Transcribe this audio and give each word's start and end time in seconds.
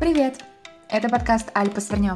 Привет! 0.00 0.38
Это 0.88 1.08
подкаст 1.08 1.50
«Альпа 1.54 1.80
свернем». 1.80 2.14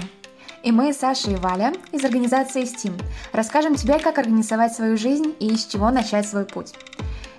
И 0.62 0.70
мы, 0.70 0.92
Саша 0.92 1.32
и 1.32 1.34
Валя, 1.34 1.72
из 1.90 2.04
организации 2.04 2.62
STEAM, 2.62 3.02
расскажем 3.32 3.74
тебе, 3.74 3.98
как 3.98 4.18
организовать 4.18 4.72
свою 4.72 4.96
жизнь 4.96 5.34
и 5.40 5.56
с 5.56 5.66
чего 5.66 5.90
начать 5.90 6.28
свой 6.28 6.44
путь. 6.44 6.74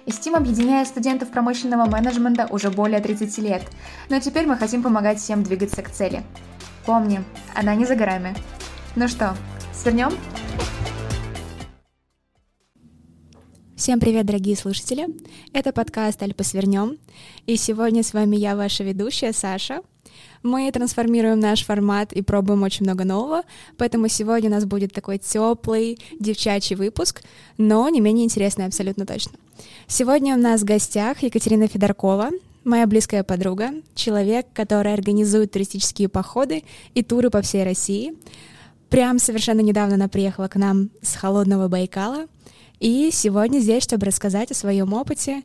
STEAM 0.05 0.35
объединяет 0.35 0.89
студентов 0.89 1.31
промышленного 1.31 1.89
менеджмента 1.89 2.45
уже 2.49 2.71
более 2.71 2.99
30 2.99 3.37
лет, 3.37 3.63
но 4.09 4.19
теперь 4.19 4.45
мы 4.45 4.57
хотим 4.57 4.83
помогать 4.83 5.17
всем 5.17 5.43
двигаться 5.43 5.81
к 5.81 5.89
цели. 5.89 6.23
Помни, 6.85 7.23
она 7.55 7.73
не 7.73 7.85
за 7.85 7.95
горами. 7.95 8.35
Ну 8.97 9.07
что, 9.07 9.37
свернем? 9.73 10.11
Всем 13.77 14.01
привет, 14.01 14.25
дорогие 14.25 14.57
слушатели! 14.57 15.07
Это 15.53 15.71
подкаст 15.71 16.21
«Альпа 16.21 16.43
свернем», 16.43 16.97
и 17.45 17.55
сегодня 17.55 18.03
с 18.03 18.13
вами 18.13 18.35
я, 18.35 18.57
ваша 18.57 18.83
ведущая, 18.83 19.31
Саша. 19.31 19.83
Мы 20.43 20.71
трансформируем 20.71 21.39
наш 21.39 21.65
формат 21.65 22.13
и 22.13 22.21
пробуем 22.21 22.63
очень 22.63 22.85
много 22.85 23.05
нового, 23.05 23.43
поэтому 23.77 24.07
сегодня 24.07 24.49
у 24.49 24.53
нас 24.53 24.65
будет 24.65 24.93
такой 24.93 25.17
теплый 25.17 25.99
девчачий 26.19 26.75
выпуск, 26.75 27.23
но 27.57 27.87
не 27.89 28.01
менее 28.01 28.25
интересный 28.25 28.65
абсолютно 28.65 29.05
точно. 29.05 29.33
Сегодня 29.87 30.35
у 30.35 30.39
нас 30.39 30.61
в 30.61 30.65
гостях 30.65 31.23
Екатерина 31.23 31.67
Федоркова, 31.67 32.31
моя 32.63 32.87
близкая 32.87 33.23
подруга, 33.23 33.71
человек, 33.95 34.47
который 34.53 34.93
организует 34.93 35.51
туристические 35.51 36.09
походы 36.09 36.63
и 36.93 37.03
туры 37.03 37.29
по 37.29 37.41
всей 37.41 37.63
России. 37.63 38.13
Прям 38.89 39.19
совершенно 39.19 39.61
недавно 39.61 39.95
она 39.95 40.07
приехала 40.07 40.47
к 40.47 40.55
нам 40.55 40.89
с 41.01 41.15
холодного 41.15 41.67
Байкала, 41.67 42.27
и 42.79 43.09
сегодня 43.11 43.59
здесь, 43.59 43.83
чтобы 43.83 44.05
рассказать 44.05 44.51
о 44.51 44.55
своем 44.55 44.93
опыте 44.93 45.43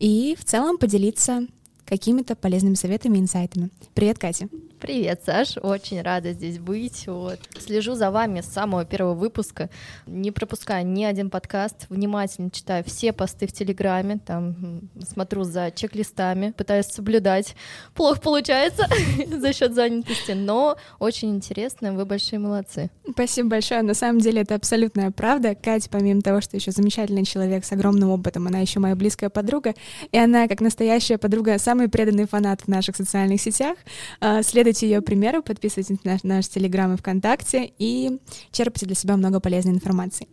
и 0.00 0.36
в 0.38 0.44
целом 0.44 0.78
поделиться 0.78 1.46
какими-то 1.86 2.36
полезными 2.36 2.74
советами 2.74 3.18
и 3.18 3.20
инсайтами. 3.20 3.70
Привет, 3.94 4.18
Катя. 4.18 4.48
Привет, 4.82 5.22
Саш, 5.24 5.58
очень 5.62 6.02
рада 6.02 6.32
здесь 6.32 6.58
быть. 6.58 7.06
Вот. 7.06 7.38
Слежу 7.56 7.94
за 7.94 8.10
вами 8.10 8.40
с 8.40 8.46
самого 8.46 8.84
первого 8.84 9.14
выпуска, 9.14 9.70
не 10.06 10.32
пропускаю 10.32 10.84
ни 10.84 11.04
один 11.04 11.30
подкаст, 11.30 11.86
внимательно 11.88 12.50
читаю 12.50 12.82
все 12.82 13.12
посты 13.12 13.46
в 13.46 13.52
Телеграме, 13.52 14.18
там 14.26 14.90
смотрю 15.08 15.44
за 15.44 15.70
чек-листами, 15.70 16.50
пытаюсь 16.50 16.86
соблюдать. 16.86 17.54
Плохо 17.94 18.20
получается 18.20 18.88
за 19.28 19.52
счет 19.52 19.72
занятости, 19.72 20.32
но 20.32 20.76
очень 20.98 21.36
интересно, 21.36 21.92
вы 21.92 22.04
большие 22.04 22.40
молодцы. 22.40 22.90
Спасибо 23.08 23.50
большое. 23.50 23.82
На 23.82 23.94
самом 23.94 24.18
деле 24.18 24.42
это 24.42 24.56
абсолютная 24.56 25.12
правда. 25.12 25.54
Катя, 25.54 25.88
помимо 25.92 26.22
того, 26.22 26.40
что 26.40 26.56
еще 26.56 26.72
замечательный 26.72 27.24
человек 27.24 27.64
с 27.64 27.70
огромным 27.70 28.10
опытом, 28.10 28.48
она 28.48 28.58
еще 28.58 28.80
моя 28.80 28.96
близкая 28.96 29.30
подруга, 29.30 29.74
и 30.10 30.18
она, 30.18 30.48
как 30.48 30.60
настоящая 30.60 31.18
подруга, 31.18 31.56
самый 31.72 31.88
преданный 31.88 32.26
фанат 32.26 32.60
в 32.60 32.68
наших 32.68 32.96
социальных 32.96 33.40
сетях. 33.40 33.78
А, 34.20 34.42
следуйте 34.42 34.86
ее 34.86 35.00
примеру, 35.00 35.42
подписывайтесь 35.42 36.04
на 36.04 36.18
наш 36.22 36.48
Телеграм 36.48 36.92
и 36.92 36.98
ВКонтакте 36.98 37.72
и 37.78 38.20
черпайте 38.50 38.84
для 38.84 38.94
себя 38.94 39.16
много 39.16 39.40
полезной 39.40 39.72
информации. 39.72 40.28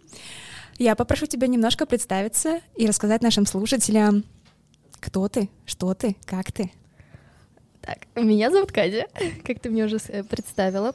Я 0.80 0.95
попрошу 0.95 1.28
тебя 1.28 1.48
немножко 1.48 1.86
представиться 1.86 2.60
и 2.76 2.86
рассказать 2.88 3.22
нашим 3.22 3.45
слушателям, 3.45 4.26
кто 5.00 5.30
ты, 5.30 5.50
что 5.66 5.94
ты, 5.94 6.17
как 6.26 6.52
ты. 6.52 6.72
Так, 7.80 8.00
меня 8.16 8.52
зовут 8.52 8.73
Катя, 8.73 9.08
как 9.45 9.62
ты 9.62 9.70
мне 9.70 9.86
уже 9.86 9.98
э, 10.10 10.23
представила. 10.23 10.94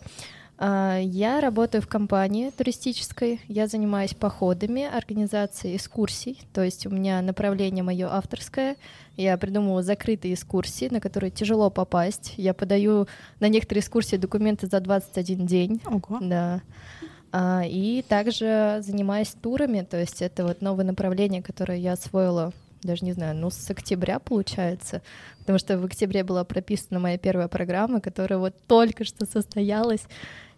А, 0.56 0.98
я 0.98 1.41
работаю 1.41 1.83
в 1.83 1.88
компании 1.88 2.50
туристической, 2.50 3.41
я 3.48 3.66
занимаюсь 3.66 4.14
походами, 4.14 4.84
организацией 4.84 5.77
экскурсий, 5.77 6.41
то 6.52 6.62
есть 6.62 6.86
у 6.86 6.91
меня 6.91 7.20
направление 7.22 7.83
мое 7.83 8.08
авторское, 8.08 8.77
я 9.16 9.36
придумываю 9.36 9.82
закрытые 9.82 10.34
экскурсии, 10.34 10.88
на 10.91 11.00
которые 11.00 11.30
тяжело 11.30 11.70
попасть, 11.70 12.34
я 12.36 12.55
подаю 12.55 13.08
на 13.41 13.48
некоторые 13.48 13.80
экскурсии 13.80 14.16
документы 14.16 14.69
за 14.69 14.80
21 14.80 15.47
день. 15.47 15.80
Ого. 15.86 16.19
Да. 16.20 16.62
А, 17.32 17.62
и 17.66 18.03
также 18.03 18.81
занимаюсь 18.81 19.34
турами, 19.41 19.81
то 19.81 19.98
есть 19.98 20.22
это 20.22 20.44
вот 20.44 20.62
новое 20.62 20.84
направление, 20.84 21.42
которое 21.42 21.78
я 21.78 21.94
освоила 21.94 22.53
даже 22.87 23.05
не 23.05 23.12
знаю, 23.12 23.34
ну, 23.34 23.50
с 23.50 23.71
октября 23.71 24.19
получается, 24.19 25.03
потому 25.41 25.59
что 25.59 25.78
в 25.78 25.84
октябре 25.84 26.25
была 26.25 26.45
прописана 26.45 27.00
моя 27.00 27.19
первая 27.19 27.49
программа, 27.49 28.00
которая 28.00 28.39
вот 28.39 28.55
только 28.67 29.05
что 29.05 29.27
состоялась, 29.27 30.03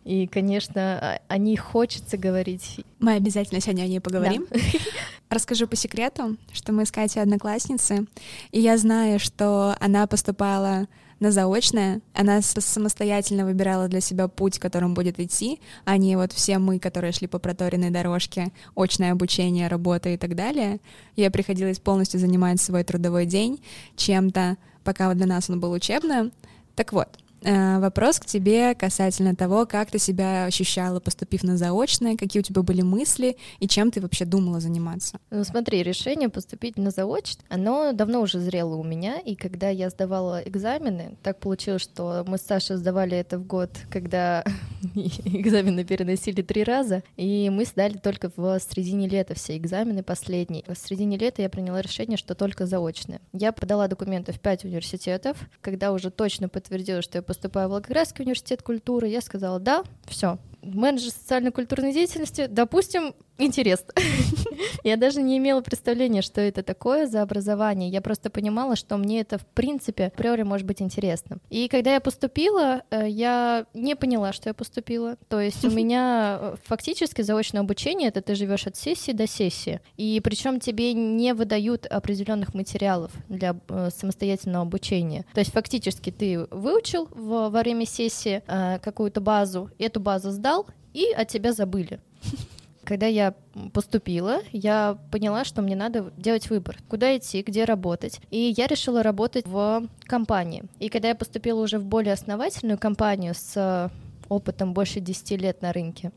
и, 0.05 0.29
конечно, 0.29 1.19
о 1.27 1.39
ней 1.39 1.57
хочется 1.57 2.17
говорить. 2.17 2.81
Мы 3.01 3.15
обязательно 3.15 3.61
сегодня 3.61 3.83
о 3.83 3.89
ней 3.89 4.01
поговорим. 4.01 4.47
Да. 4.51 4.59
Расскажу 5.31 5.67
по 5.67 5.75
секрету, 5.75 6.37
что 6.53 6.73
мы 6.73 6.87
с 6.87 6.93
Катей 6.93 7.21
одноклассницы, 7.21 8.07
и 8.53 8.61
я 8.61 8.77
знаю, 8.79 9.19
что 9.19 9.75
она 9.81 10.07
поступала 10.07 10.87
на 11.19 11.32
заочное, 11.32 12.00
она 12.15 12.43
самостоятельно 12.43 13.44
выбирала 13.44 13.88
для 13.88 14.00
себя 14.00 14.28
путь, 14.28 14.59
которым 14.59 14.94
будет 14.94 15.19
идти, 15.19 15.60
а 15.84 15.97
не 15.97 16.16
вот 16.16 16.32
все 16.32 16.59
мы, 16.59 16.78
которые 16.78 17.12
шли 17.12 17.27
по 17.27 17.38
проторенной 17.38 17.91
дорожке, 17.91 18.53
очное 18.75 19.12
обучение, 19.12 19.69
работа 19.69 20.10
и 20.10 20.16
так 20.16 20.34
далее. 20.34 20.81
Ей 21.16 21.31
приходилось 21.31 21.78
полностью 21.78 22.21
занимать 22.21 22.60
свой 22.60 22.84
трудовой 22.84 23.27
день 23.27 23.60
чем-то, 23.97 24.56
пока 24.84 25.12
для 25.15 25.27
нас 25.27 25.49
он 25.49 25.59
был 25.59 25.72
учебным. 25.72 26.32
Так 26.75 26.93
вот, 26.93 27.09
вопрос 27.43 28.19
к 28.19 28.27
тебе 28.27 28.75
касательно 28.75 29.35
того, 29.35 29.67
как 29.67 29.91
ты 29.91 29.99
себя 29.99 30.45
ощущала, 30.45 31.01
поступив 31.01 31.43
на 31.43 31.57
заочное, 31.57 32.17
какие 32.17 32.41
у 32.41 32.45
тебя 32.45 32.63
были 32.63 32.83
мысли 32.83 33.37
и 33.59 33.69
чем 33.69 33.91
ты 33.91 34.01
вообще 34.01 34.25
думала 34.25 34.61
заниматься? 34.61 35.19
Ну 35.31 35.45
смотри, 35.45 35.83
решение 35.83 36.29
поступить 36.29 36.77
на 36.77 36.91
заочное, 36.91 37.45
оно 37.49 37.93
давно 37.93 38.21
уже 38.21 38.39
зрело 38.39 38.77
у 38.77 38.85
меня, 38.85 39.19
и 39.19 39.35
когда 39.35 39.69
я 39.69 39.91
сдавала 39.91 40.41
экзамены, 40.45 41.17
так 41.23 41.39
получилось, 41.39 41.83
что 41.83 42.25
мы 42.27 42.39
с 42.39 42.43
Сашей 42.43 42.77
сдавали 42.77 43.17
это 43.17 43.39
в 43.39 43.47
год, 43.47 43.71
когда 43.91 44.45
экзамены 44.95 45.85
переносили 45.85 46.43
три 46.43 46.65
раза, 46.65 47.03
и 47.17 47.51
мы 47.51 47.65
сдали 47.65 47.99
только 47.99 48.31
в 48.35 48.59
середине 48.61 49.09
лета 49.09 49.35
все 49.35 49.57
экзамены 49.57 50.03
последние. 50.03 50.65
В 50.67 50.75
середине 50.77 51.17
лета 51.17 51.43
я 51.43 51.49
приняла 51.49 51.83
решение, 51.83 52.17
что 52.17 52.35
только 52.35 52.67
заочное. 52.67 53.21
Я 53.33 53.53
подала 53.53 53.89
документы 53.89 54.33
в 54.33 54.41
пять 54.41 54.65
университетов, 54.65 55.37
когда 55.61 55.93
уже 55.93 56.11
точно 56.11 56.49
подтвердила, 56.49 57.03
что 57.03 57.19
я 57.19 57.23
поступаю 57.37 57.69
в 57.69 57.73
Волгоградский 57.73 58.23
университет 58.23 58.63
культуры, 58.63 59.09
я 59.09 59.21
сказала, 59.21 59.61
да, 59.61 59.85
все, 60.07 60.39
менеджер 60.63 61.11
социально-культурной 61.11 61.93
деятельности, 61.93 62.47
допустим, 62.49 63.15
интересно. 63.39 63.93
я 64.85 64.97
даже 64.97 65.23
не 65.23 65.39
имела 65.39 65.61
представления, 65.61 66.23
что 66.23 66.41
это 66.41 66.63
такое 66.63 67.07
за 67.07 67.23
образование. 67.23 67.89
Я 67.89 68.01
просто 68.01 68.31
понимала, 68.31 68.77
что 68.77 68.97
мне 68.97 69.21
это 69.21 69.39
в 69.39 69.47
принципе 69.47 70.07
априори 70.07 70.43
может 70.43 70.67
быть 70.67 70.83
интересно. 70.83 71.39
И 71.51 71.69
когда 71.69 71.95
я 71.95 72.01
поступила, 72.01 72.83
э, 72.91 73.09
я 73.09 73.67
не 73.75 73.95
поняла, 73.97 74.33
что 74.33 74.49
я 74.49 74.55
поступила. 74.55 75.17
То 75.29 75.41
есть 75.41 75.65
у 75.65 75.71
меня 75.77 76.39
э, 76.41 76.55
фактически 76.65 77.23
заочное 77.23 77.61
обучение 77.61 78.09
это 78.09 78.23
ты 78.23 78.35
живешь 78.35 78.67
от 78.67 78.77
сессии 78.77 79.13
до 79.13 79.27
сессии. 79.27 79.81
И 79.97 80.21
причем 80.23 80.61
тебе 80.61 80.93
не 80.93 81.35
выдают 81.35 81.87
определенных 81.87 82.55
материалов 82.55 83.13
для 83.29 83.57
э, 83.69 83.91
самостоятельного 83.95 84.63
обучения. 84.63 85.25
То 85.35 85.41
есть 85.41 85.53
фактически 85.53 86.11
ты 86.11 86.47
выучил 86.51 87.09
во 87.13 87.49
время 87.51 87.87
сессии 87.87 88.43
какую-то 88.47 89.21
базу, 89.21 89.71
эту 89.79 90.01
базу 90.01 90.31
сдал, 90.31 90.67
и 90.93 91.13
от 91.13 91.29
тебя 91.29 91.53
забыли. 91.53 92.01
Когда 92.87 93.07
я 93.07 93.35
поступила, 93.73 94.43
я 94.53 94.97
поняла, 95.11 95.45
что 95.45 95.61
мне 95.61 95.75
надо 95.75 96.13
делать 96.17 96.49
выбор, 96.49 96.79
куда 96.89 97.17
идти, 97.17 97.43
где 97.43 97.65
работать. 97.65 98.21
И 98.31 98.55
я 98.57 98.69
решила 98.69 99.03
работать 99.03 99.45
в 99.47 99.89
компании. 100.05 100.63
И 100.79 100.89
когда 100.89 101.09
я 101.09 101.17
поступила 101.17 101.61
уже 101.61 101.81
в 101.81 101.85
более 101.85 102.13
основательную 102.13 102.79
компанию 102.79 103.35
с 103.37 103.91
опытом 104.29 104.73
больше 104.73 105.01
10 105.01 105.33
лет 105.33 105.63
на 105.63 105.73
рынке, 105.73 106.13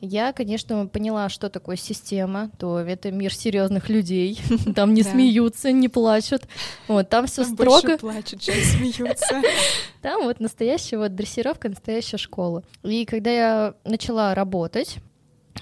я, 0.00 0.32
конечно, 0.32 0.86
поняла, 0.86 1.28
что 1.28 1.48
такое 1.50 1.76
система, 1.76 2.50
то 2.58 2.78
это 2.78 3.10
мир 3.10 3.32
серьезных 3.34 3.88
людей. 3.88 4.40
Там 4.74 4.94
не 4.94 5.02
смеются, 5.02 5.72
не 5.72 5.88
плачут. 5.88 6.42
Вот, 6.86 7.08
там 7.08 7.26
все 7.26 7.44
строго. 7.44 7.98
плачут, 7.98 8.40
чем 8.40 8.54
смеются. 8.54 9.42
Там 10.00 10.24
вот 10.24 10.38
настоящая 10.38 10.98
вот 10.98 11.14
дрессировка, 11.14 11.68
настоящая 11.68 12.18
школа. 12.18 12.62
И 12.84 13.04
когда 13.04 13.30
я 13.30 13.74
начала 13.84 14.34
работать, 14.34 14.98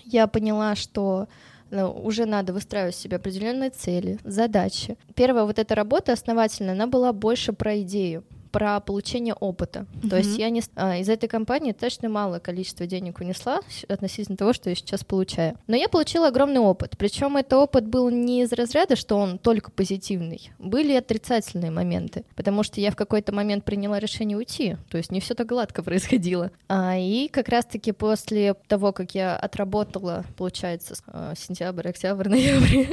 я 0.04 0.26
поняла, 0.26 0.74
что 0.74 1.28
ну, 1.70 1.90
уже 1.90 2.26
надо 2.26 2.52
выстраивать 2.52 2.94
себе 2.94 3.16
определенные 3.16 3.70
цели, 3.70 4.18
задачи. 4.24 4.96
Первая 5.14 5.44
вот 5.44 5.58
эта 5.58 5.74
работа 5.74 6.12
основательная, 6.12 6.74
она 6.74 6.86
была 6.86 7.12
больше 7.12 7.52
про 7.52 7.80
идею 7.80 8.24
про 8.56 8.80
получение 8.80 9.34
опыта. 9.34 9.80
Mm-hmm. 9.80 10.08
То 10.08 10.16
есть 10.16 10.38
я 10.38 10.48
не, 10.48 10.62
а, 10.76 10.96
из 10.96 11.10
этой 11.10 11.28
компании 11.28 11.72
точно 11.72 12.08
малое 12.08 12.40
количество 12.40 12.86
денег 12.86 13.20
унесла 13.20 13.60
относительно 13.86 14.38
того, 14.38 14.54
что 14.54 14.70
я 14.70 14.74
сейчас 14.74 15.04
получаю. 15.04 15.58
Но 15.66 15.76
я 15.76 15.90
получила 15.90 16.28
огромный 16.28 16.60
опыт. 16.60 16.96
Причем 16.96 17.36
это 17.36 17.58
опыт 17.58 17.86
был 17.86 18.08
не 18.08 18.44
из 18.44 18.54
разряда, 18.54 18.96
что 18.96 19.18
он 19.18 19.36
только 19.36 19.70
позитивный. 19.70 20.52
Были 20.58 20.94
отрицательные 20.94 21.70
моменты. 21.70 22.24
Потому 22.34 22.62
что 22.62 22.80
я 22.80 22.90
в 22.90 22.96
какой-то 22.96 23.30
момент 23.34 23.62
приняла 23.62 23.98
решение 23.98 24.38
уйти. 24.38 24.78
То 24.88 24.96
есть 24.96 25.12
не 25.12 25.20
все 25.20 25.34
так 25.34 25.46
гладко 25.46 25.82
происходило. 25.82 26.50
А, 26.66 26.96
и 26.96 27.28
как 27.28 27.50
раз-таки 27.50 27.92
после 27.92 28.54
того, 28.68 28.94
как 28.94 29.14
я 29.14 29.36
отработала, 29.36 30.24
получается, 30.38 30.94
а, 31.08 31.34
сентябрь, 31.36 31.90
октябрь, 31.90 32.28
ноябрь, 32.30 32.86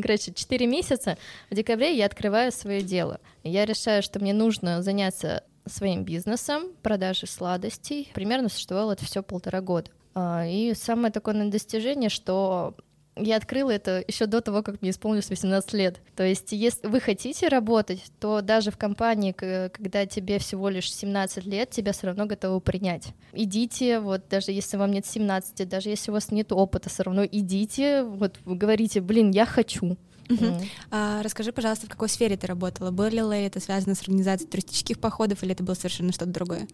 короче, 0.00 0.32
4 0.32 0.68
месяца, 0.68 1.18
в 1.50 1.56
декабре 1.56 1.96
я 1.96 2.06
открываю 2.06 2.52
свое 2.52 2.80
дело. 2.80 3.18
Я 3.42 3.66
решаю, 3.66 4.02
что 4.02 4.20
мне 4.20 4.32
нужно 4.32 4.83
заняться 4.84 5.44
своим 5.66 6.04
бизнесом, 6.04 6.72
продажей 6.82 7.28
сладостей. 7.28 8.10
Примерно 8.14 8.48
существовало 8.48 8.92
это 8.92 9.04
все 9.04 9.22
полтора 9.22 9.60
года. 9.60 9.90
А, 10.14 10.46
и 10.46 10.74
самое 10.74 11.12
такое 11.12 11.50
достижение, 11.50 12.10
что 12.10 12.76
я 13.16 13.36
открыла 13.36 13.70
это 13.70 14.02
еще 14.06 14.26
до 14.26 14.40
того, 14.40 14.62
как 14.62 14.80
мне 14.80 14.90
исполнилось 14.90 15.30
18 15.30 15.72
лет. 15.74 16.00
То 16.16 16.24
есть, 16.24 16.52
если 16.52 16.86
вы 16.86 17.00
хотите 17.00 17.48
работать, 17.48 18.02
то 18.18 18.40
даже 18.40 18.70
в 18.70 18.76
компании, 18.76 19.32
когда 19.32 20.06
тебе 20.06 20.38
всего 20.38 20.68
лишь 20.68 20.92
17 20.92 21.44
лет, 21.46 21.70
тебя 21.70 21.92
все 21.92 22.08
равно 22.08 22.26
готовы 22.26 22.60
принять. 22.60 23.08
Идите, 23.32 24.00
вот 24.00 24.28
даже 24.28 24.52
если 24.52 24.76
вам 24.76 24.90
нет 24.90 25.06
17, 25.06 25.68
даже 25.68 25.90
если 25.90 26.10
у 26.10 26.14
вас 26.14 26.30
нет 26.30 26.52
опыта, 26.52 26.88
все 26.90 27.04
равно 27.04 27.24
идите, 27.24 28.02
вот 28.02 28.38
говорите, 28.44 29.00
блин, 29.00 29.30
я 29.30 29.46
хочу. 29.46 29.96
Угу. 30.28 30.44
Mm. 30.44 30.66
А, 30.90 31.22
расскажи, 31.22 31.52
пожалуйста, 31.52 31.86
в 31.86 31.90
какой 31.90 32.08
сфере 32.08 32.36
ты 32.36 32.46
работала? 32.46 32.90
Было 32.90 33.08
ли 33.08 33.44
это 33.44 33.60
связано 33.60 33.94
с 33.94 34.02
организацией 34.02 34.50
туристических 34.50 34.98
походов 34.98 35.42
или 35.42 35.52
это 35.52 35.62
было 35.62 35.74
совершенно 35.74 36.12
что-то 36.12 36.30
другое? 36.32 36.66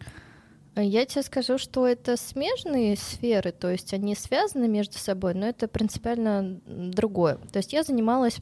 Я 0.76 1.04
тебе 1.04 1.22
скажу, 1.22 1.58
что 1.58 1.86
это 1.86 2.16
смежные 2.16 2.96
сферы, 2.96 3.50
то 3.50 3.70
есть 3.70 3.92
они 3.92 4.14
связаны 4.14 4.68
между 4.68 4.98
собой, 4.98 5.34
но 5.34 5.48
это 5.48 5.66
принципиально 5.66 6.60
другое. 6.64 7.38
То 7.52 7.58
есть 7.58 7.72
я 7.72 7.82
занималась 7.82 8.36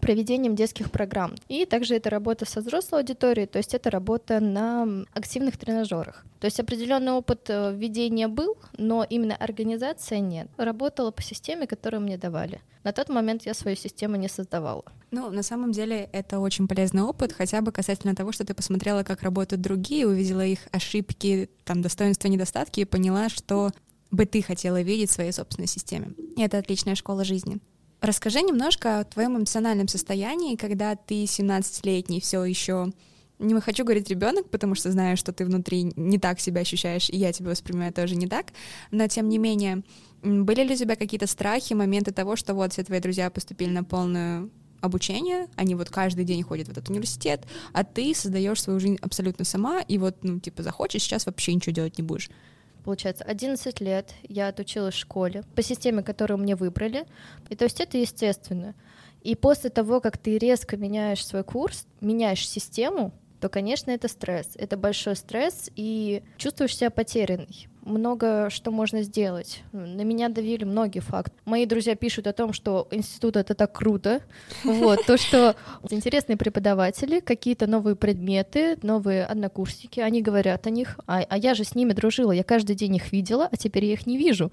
проведением 0.00 0.54
детских 0.54 0.90
программ. 0.90 1.34
И 1.48 1.64
также 1.66 1.94
это 1.96 2.10
работа 2.10 2.46
со 2.46 2.60
взрослой 2.60 3.00
аудиторией, 3.00 3.46
то 3.46 3.58
есть 3.58 3.74
это 3.74 3.90
работа 3.90 4.40
на 4.40 5.04
активных 5.12 5.56
тренажерах. 5.56 6.24
То 6.40 6.46
есть 6.46 6.58
определенный 6.58 7.12
опыт 7.12 7.50
э, 7.50 7.74
введения 7.74 8.28
был, 8.28 8.56
но 8.78 9.06
именно 9.08 9.36
организация 9.36 10.20
нет. 10.20 10.48
Работала 10.56 11.10
по 11.10 11.22
системе, 11.22 11.66
которую 11.66 12.00
мне 12.00 12.16
давали. 12.16 12.60
На 12.82 12.92
тот 12.92 13.10
момент 13.10 13.44
я 13.44 13.52
свою 13.52 13.76
систему 13.76 14.16
не 14.16 14.28
создавала. 14.28 14.84
Ну, 15.10 15.30
на 15.30 15.42
самом 15.42 15.72
деле, 15.72 16.08
это 16.12 16.38
очень 16.38 16.66
полезный 16.66 17.02
опыт, 17.02 17.32
хотя 17.32 17.60
бы 17.60 17.72
касательно 17.72 18.14
того, 18.14 18.32
что 18.32 18.44
ты 18.44 18.54
посмотрела, 18.54 19.02
как 19.02 19.22
работают 19.22 19.60
другие, 19.60 20.06
увидела 20.06 20.44
их 20.44 20.60
ошибки, 20.72 21.50
там, 21.64 21.82
достоинства, 21.82 22.28
недостатки 22.28 22.80
и 22.80 22.84
поняла, 22.84 23.28
что 23.28 23.70
бы 24.10 24.24
ты 24.24 24.42
хотела 24.42 24.80
видеть 24.80 25.10
в 25.10 25.14
своей 25.14 25.32
собственной 25.32 25.68
системе. 25.68 26.12
Это 26.36 26.58
отличная 26.58 26.94
школа 26.94 27.24
жизни. 27.24 27.58
Расскажи 28.00 28.40
немножко 28.40 29.00
о 29.00 29.04
твоем 29.04 29.36
эмоциональном 29.36 29.86
состоянии, 29.86 30.56
когда 30.56 30.96
ты 30.96 31.24
17-летний, 31.24 32.20
все 32.20 32.42
еще 32.44 32.92
не 33.38 33.58
хочу 33.60 33.84
говорить 33.84 34.08
ребенок, 34.08 34.48
потому 34.48 34.74
что 34.74 34.90
знаю, 34.90 35.16
что 35.16 35.32
ты 35.32 35.44
внутри 35.44 35.92
не 35.96 36.18
так 36.18 36.40
себя 36.40 36.62
ощущаешь, 36.62 37.10
и 37.10 37.16
я 37.16 37.32
тебя 37.32 37.50
воспринимаю 37.50 37.92
тоже 37.92 38.16
не 38.16 38.26
так. 38.26 38.52
Но 38.90 39.06
тем 39.06 39.28
не 39.28 39.38
менее, 39.38 39.82
были 40.22 40.62
ли 40.62 40.74
у 40.74 40.76
тебя 40.76 40.96
какие-то 40.96 41.26
страхи, 41.26 41.74
моменты 41.74 42.12
того, 42.12 42.36
что 42.36 42.54
вот 42.54 42.72
все 42.72 42.84
твои 42.84 43.00
друзья 43.00 43.30
поступили 43.30 43.70
на 43.70 43.84
полную 43.84 44.50
обучение, 44.80 45.48
они 45.56 45.74
вот 45.74 45.90
каждый 45.90 46.24
день 46.24 46.42
ходят 46.42 46.68
в 46.68 46.70
этот 46.70 46.88
университет, 46.88 47.46
а 47.74 47.84
ты 47.84 48.14
создаешь 48.14 48.62
свою 48.62 48.80
жизнь 48.80 48.98
абсолютно 49.02 49.44
сама, 49.44 49.80
и 49.82 49.98
вот, 49.98 50.16
ну, 50.22 50.40
типа, 50.40 50.62
захочешь, 50.62 51.02
сейчас 51.02 51.26
вообще 51.26 51.54
ничего 51.54 51.74
делать 51.74 51.98
не 51.98 52.02
будешь 52.02 52.30
получается, 52.80 53.24
11 53.24 53.80
лет 53.80 54.14
я 54.22 54.48
отучилась 54.48 54.94
в 54.94 54.98
школе 54.98 55.44
по 55.54 55.62
системе, 55.62 56.02
которую 56.02 56.38
мне 56.38 56.56
выбрали, 56.56 57.06
и 57.48 57.56
то 57.56 57.64
есть 57.64 57.80
это 57.80 57.98
естественно. 57.98 58.74
И 59.22 59.34
после 59.34 59.70
того, 59.70 60.00
как 60.00 60.18
ты 60.18 60.38
резко 60.38 60.76
меняешь 60.76 61.24
свой 61.24 61.44
курс, 61.44 61.86
меняешь 62.00 62.48
систему, 62.48 63.12
то, 63.40 63.48
конечно, 63.48 63.90
это 63.90 64.08
стресс. 64.08 64.50
Это 64.54 64.76
большой 64.76 65.16
стресс, 65.16 65.70
и 65.74 66.22
чувствуешь 66.36 66.76
себя 66.76 66.90
потерянный 66.90 67.69
много 67.82 68.48
что 68.50 68.70
можно 68.70 69.02
сделать. 69.02 69.62
На 69.72 70.02
меня 70.02 70.28
давили 70.28 70.64
многие 70.64 71.00
факты. 71.00 71.32
Мои 71.44 71.66
друзья 71.66 71.94
пишут 71.94 72.26
о 72.26 72.32
том, 72.32 72.52
что 72.52 72.88
институт 72.90 73.36
это 73.36 73.54
так 73.54 73.72
круто. 73.72 74.20
Вот, 74.64 75.04
то, 75.06 75.16
что 75.16 75.56
интересные 75.90 76.36
преподаватели, 76.36 77.20
какие-то 77.20 77.66
новые 77.66 77.96
предметы, 77.96 78.78
новые 78.82 79.24
однокурсники, 79.24 80.00
они 80.00 80.22
говорят 80.22 80.66
о 80.66 80.70
них, 80.70 80.98
а, 81.06 81.20
а 81.28 81.38
я 81.38 81.54
же 81.54 81.64
с 81.64 81.74
ними 81.74 81.92
дружила, 81.92 82.32
я 82.32 82.44
каждый 82.44 82.76
день 82.76 82.96
их 82.96 83.12
видела, 83.12 83.48
а 83.50 83.56
теперь 83.56 83.84
я 83.84 83.92
их 83.92 84.06
не 84.06 84.16
вижу. 84.18 84.50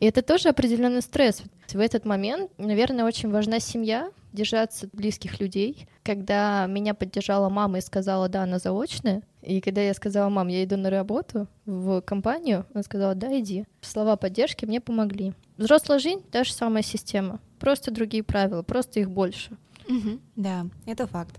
И 0.00 0.04
это 0.04 0.22
тоже 0.22 0.48
определенный 0.48 1.02
стресс. 1.02 1.42
В 1.68 1.80
этот 1.80 2.04
момент, 2.04 2.50
наверное, 2.58 3.04
очень 3.04 3.30
важна 3.30 3.60
семья, 3.60 4.10
держаться 4.32 4.88
близких 4.92 5.40
людей. 5.40 5.86
Когда 6.02 6.66
меня 6.66 6.94
поддержала 6.94 7.48
мама 7.48 7.78
и 7.78 7.82
сказала, 7.82 8.28
да, 8.28 8.42
она 8.42 8.58
заочная, 8.58 9.22
и 9.42 9.60
когда 9.60 9.82
я 9.82 9.92
сказала, 9.94 10.28
мам, 10.28 10.48
я 10.48 10.64
иду 10.64 10.76
на 10.76 10.88
работу 10.90 11.48
в 11.66 12.00
компанию, 12.02 12.64
она 12.72 12.82
сказала, 12.82 13.14
да, 13.14 13.38
иди. 13.38 13.66
Слова 13.80 14.16
поддержки 14.16 14.64
мне 14.64 14.80
помогли. 14.80 15.34
Взрослая 15.56 15.98
жизнь— 15.98 16.22
та 16.30 16.44
же 16.44 16.52
самая 16.52 16.82
система, 16.82 17.40
просто 17.58 17.90
другие 17.90 18.22
правила, 18.22 18.62
просто 18.62 19.00
их 19.00 19.10
больше. 19.10 19.56
Угу, 19.88 20.18
да, 20.36 20.66
это 20.86 21.06
факт. 21.06 21.34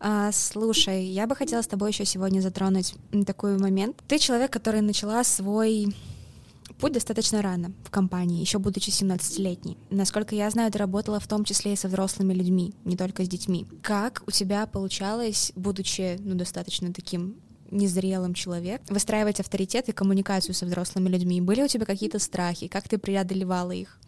А, 0.00 0.30
слушай, 0.32 1.04
я 1.04 1.26
бы 1.26 1.34
хотела 1.34 1.62
с 1.62 1.66
тобой 1.66 1.90
еще 1.90 2.04
сегодня 2.04 2.40
затронуть 2.40 2.94
такой 3.26 3.58
момент. 3.58 4.02
Ты 4.06 4.18
человек, 4.18 4.50
который 4.50 4.80
начала 4.80 5.24
свой 5.24 5.94
путь 6.78 6.92
достаточно 6.92 7.42
рано 7.42 7.72
в 7.84 7.90
компании, 7.90 8.40
еще 8.40 8.58
будучи 8.58 8.90
17-летней. 8.90 9.76
Насколько 9.90 10.34
я 10.34 10.50
знаю, 10.50 10.70
ты 10.70 10.78
работала 10.78 11.20
в 11.20 11.26
том 11.26 11.44
числе 11.44 11.72
и 11.72 11.76
со 11.76 11.88
взрослыми 11.88 12.34
людьми, 12.34 12.74
не 12.84 12.96
только 12.96 13.24
с 13.24 13.28
детьми. 13.28 13.66
Как 13.82 14.22
у 14.26 14.30
тебя 14.30 14.66
получалось, 14.66 15.52
будучи 15.56 16.16
ну, 16.20 16.34
достаточно 16.34 16.92
таким 16.92 17.36
незрелым 17.70 18.34
человек, 18.34 18.82
выстраивать 18.88 19.40
авторитет 19.40 19.88
и 19.88 19.92
коммуникацию 19.92 20.54
со 20.54 20.66
взрослыми 20.66 21.08
людьми? 21.08 21.40
Были 21.40 21.62
у 21.62 21.68
тебя 21.68 21.86
какие-то 21.86 22.18
страхи? 22.18 22.68
Как 22.68 22.88
ты 22.88 22.98
преодолевала 22.98 23.72
их? 23.72 23.98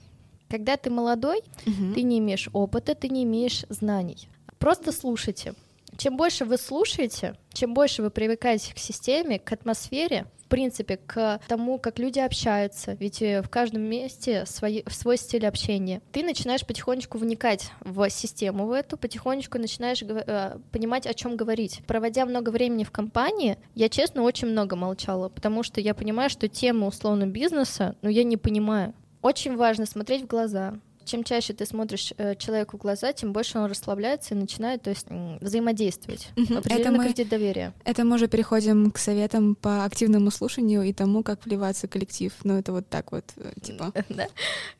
Когда 0.49 0.77
ты 0.77 0.91
молодой, 0.91 1.41
угу. 1.67 1.95
ты 1.95 2.03
не 2.03 2.19
имеешь 2.19 2.49
опыта, 2.53 2.95
ты 2.95 3.09
не 3.09 3.25
имеешь 3.25 3.65
знаний. 3.69 4.29
Просто 4.59 4.93
слушайте. 4.93 5.55
Чем 5.97 6.17
больше 6.17 6.45
вы 6.45 6.59
слушаете, 6.59 7.37
чем 7.53 7.75
больше 7.75 8.03
вы 8.03 8.11
привыкаете 8.11 8.75
к 8.75 8.79
системе, 8.79 9.39
к 9.39 9.51
атмосфере, 9.53 10.27
в 10.47 10.49
принципе, 10.49 10.97
к 10.97 11.41
тому, 11.49 11.79
как 11.79 11.99
люди 11.99 12.21
общаются, 12.21 12.93
ведь 12.93 13.21
э, 13.21 13.43
в 13.43 13.49
каждом 13.49 13.83
месте 13.83 14.47
свой, 14.47 14.85
свой 14.89 15.17
стиль 15.17 15.45
общения. 15.45 16.01
Ты 16.13 16.23
начинаешь 16.23 16.65
потихонечку 16.65 17.19
вникать 17.19 17.73
в 17.81 18.09
систему 18.11 18.67
в 18.67 18.71
эту, 18.71 18.97
потихонечку 18.97 19.59
начинаешь 19.59 20.03
э, 20.03 20.59
понимать, 20.71 21.07
о 21.09 21.15
чем 21.15 21.37
говорить. 21.37 21.83
Проводя 21.89 22.25
много 22.27 22.51
времени 22.51 22.85
в 22.85 22.93
компании, 22.93 23.59
я, 23.75 23.89
честно, 23.89 24.23
очень 24.23 24.47
много 24.47 24.77
молчала, 24.77 25.29
потому 25.29 25.65
что 25.65 25.81
я 25.81 25.95
понимаю, 25.95 26.31
что 26.31 26.49
тему 26.49 26.87
условно 26.87 27.27
бизнеса, 27.27 27.97
ну, 28.03 28.09
я 28.09 28.23
не 28.23 28.37
понимаю. 28.37 28.95
Очень 29.23 29.57
важно 29.57 29.85
смотреть 29.85 30.23
в 30.23 30.27
глаза, 30.29 30.79
чем 31.07 31.25
чаще 31.25 31.55
ты 31.55 31.65
смотришь 31.65 32.13
э, 32.19 32.35
человеку 32.35 32.77
в 32.77 32.81
глаза, 32.81 33.13
тем 33.13 33.33
больше 33.33 33.59
он 33.59 33.71
расслабляется 33.71 34.35
и 34.35 34.37
начинает, 34.37 34.83
то 34.83 34.91
есть, 34.91 35.07
взаимодействовать. 35.41 36.29
Это 36.37 36.91
мы, 36.91 37.05
кредит 37.05 37.29
доверия. 37.29 37.73
Это 37.85 38.05
мы 38.05 38.17
уже 38.17 38.29
переходим 38.29 38.91
к 38.91 38.99
советам 38.99 39.55
по 39.55 39.85
активному 39.85 40.31
слушанию 40.31 40.83
и 40.83 40.93
тому, 40.93 41.23
как 41.23 41.47
вливаться 41.47 41.87
в 41.87 41.91
коллектив. 41.91 42.33
Ну, 42.45 42.59
это 42.59 42.73
вот 42.73 42.89
так 42.89 43.13
вот, 43.13 43.25
э, 43.37 43.53
типа. 43.61 43.93
Да. 44.09 44.27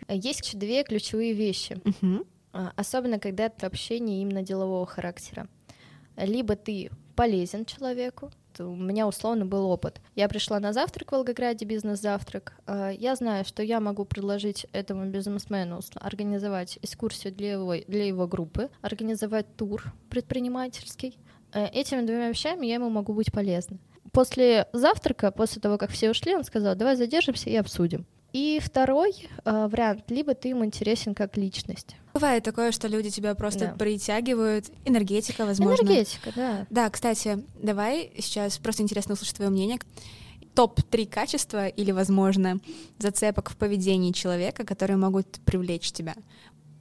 Есть 0.09 0.59
две 0.59 0.83
ключевые 0.83 1.33
вещи. 1.33 1.81
Угу. 1.85 2.27
Особенно, 2.77 3.19
когда 3.19 3.47
это 3.47 3.67
общение 3.67 4.23
именно 4.23 4.43
делового 4.43 4.87
характера. 4.87 5.49
Либо 6.17 6.57
ты 6.57 6.91
полезен 7.15 7.65
человеку, 7.65 8.31
у 8.61 8.77
меня 8.77 9.07
условно 9.07 9.47
был 9.47 9.67
опыт. 9.67 10.01
Я 10.15 10.29
пришла 10.29 10.61
на 10.61 10.73
завтрак 10.73 11.11
в 11.11 11.13
Волгограде, 11.13 11.65
бизнес-завтрак. 11.65 12.55
А, 12.67 12.91
я 12.91 13.17
знаю, 13.17 13.45
что 13.45 13.63
я 13.63 13.81
могу 13.81 14.05
предложить 14.05 14.67
этому 14.73 15.07
бизнесмену 15.07 15.81
организовать 15.97 16.79
экскурсию 16.83 17.35
для 17.35 17.53
его, 17.53 17.75
для 17.87 18.07
его 18.07 18.27
группы, 18.27 18.71
организовать 18.81 19.47
тур 19.57 19.85
предпринимательский. 20.11 21.19
Э, 21.53 21.67
этими 21.67 22.03
двумя 22.03 22.29
вещами 22.29 22.67
я 22.67 22.75
ему 22.75 22.91
могу 22.91 23.13
быть 23.13 23.33
полезна. 23.33 23.79
После 24.13 24.69
завтрака, 24.73 25.31
после 25.31 25.61
того, 25.61 25.79
как 25.79 25.91
все 25.91 26.11
ушли, 26.11 26.35
он 26.35 26.45
сказал, 26.45 26.75
давай 26.75 26.97
задержимся 26.97 27.51
и 27.51 27.57
обсудим. 27.57 28.07
И 28.33 28.61
второй 28.63 29.13
э, 29.45 29.69
вариант, 29.69 30.11
либо 30.11 30.35
ты 30.35 30.51
им 30.51 30.65
интересен 30.65 31.15
как 31.15 31.37
личность. 31.37 31.97
Бывает 32.17 32.45
такое, 32.45 32.73
что 32.73 32.89
люди 32.89 33.11
тебя 33.11 33.35
просто 33.35 33.67
да. 33.67 33.73
притягивают. 33.73 34.71
Энергетика, 34.87 35.45
возможно. 35.45 35.85
Энергетика, 35.85 36.33
да. 36.35 36.67
Да, 36.71 36.89
кстати, 36.89 37.45
давай 37.63 38.11
сейчас 38.19 38.57
просто 38.57 38.83
интересно 38.83 39.13
услышать 39.13 39.37
твое 39.37 39.51
мнение. 39.51 39.79
Топ-3 40.55 41.07
качества 41.07 41.69
или, 41.69 41.91
возможно, 41.91 42.59
зацепок 42.99 43.51
в 43.51 43.57
поведении 43.57 44.13
человека, 44.13 44.65
которые 44.65 44.97
могут 44.97 45.27
привлечь 45.45 45.93
тебя. 45.93 46.15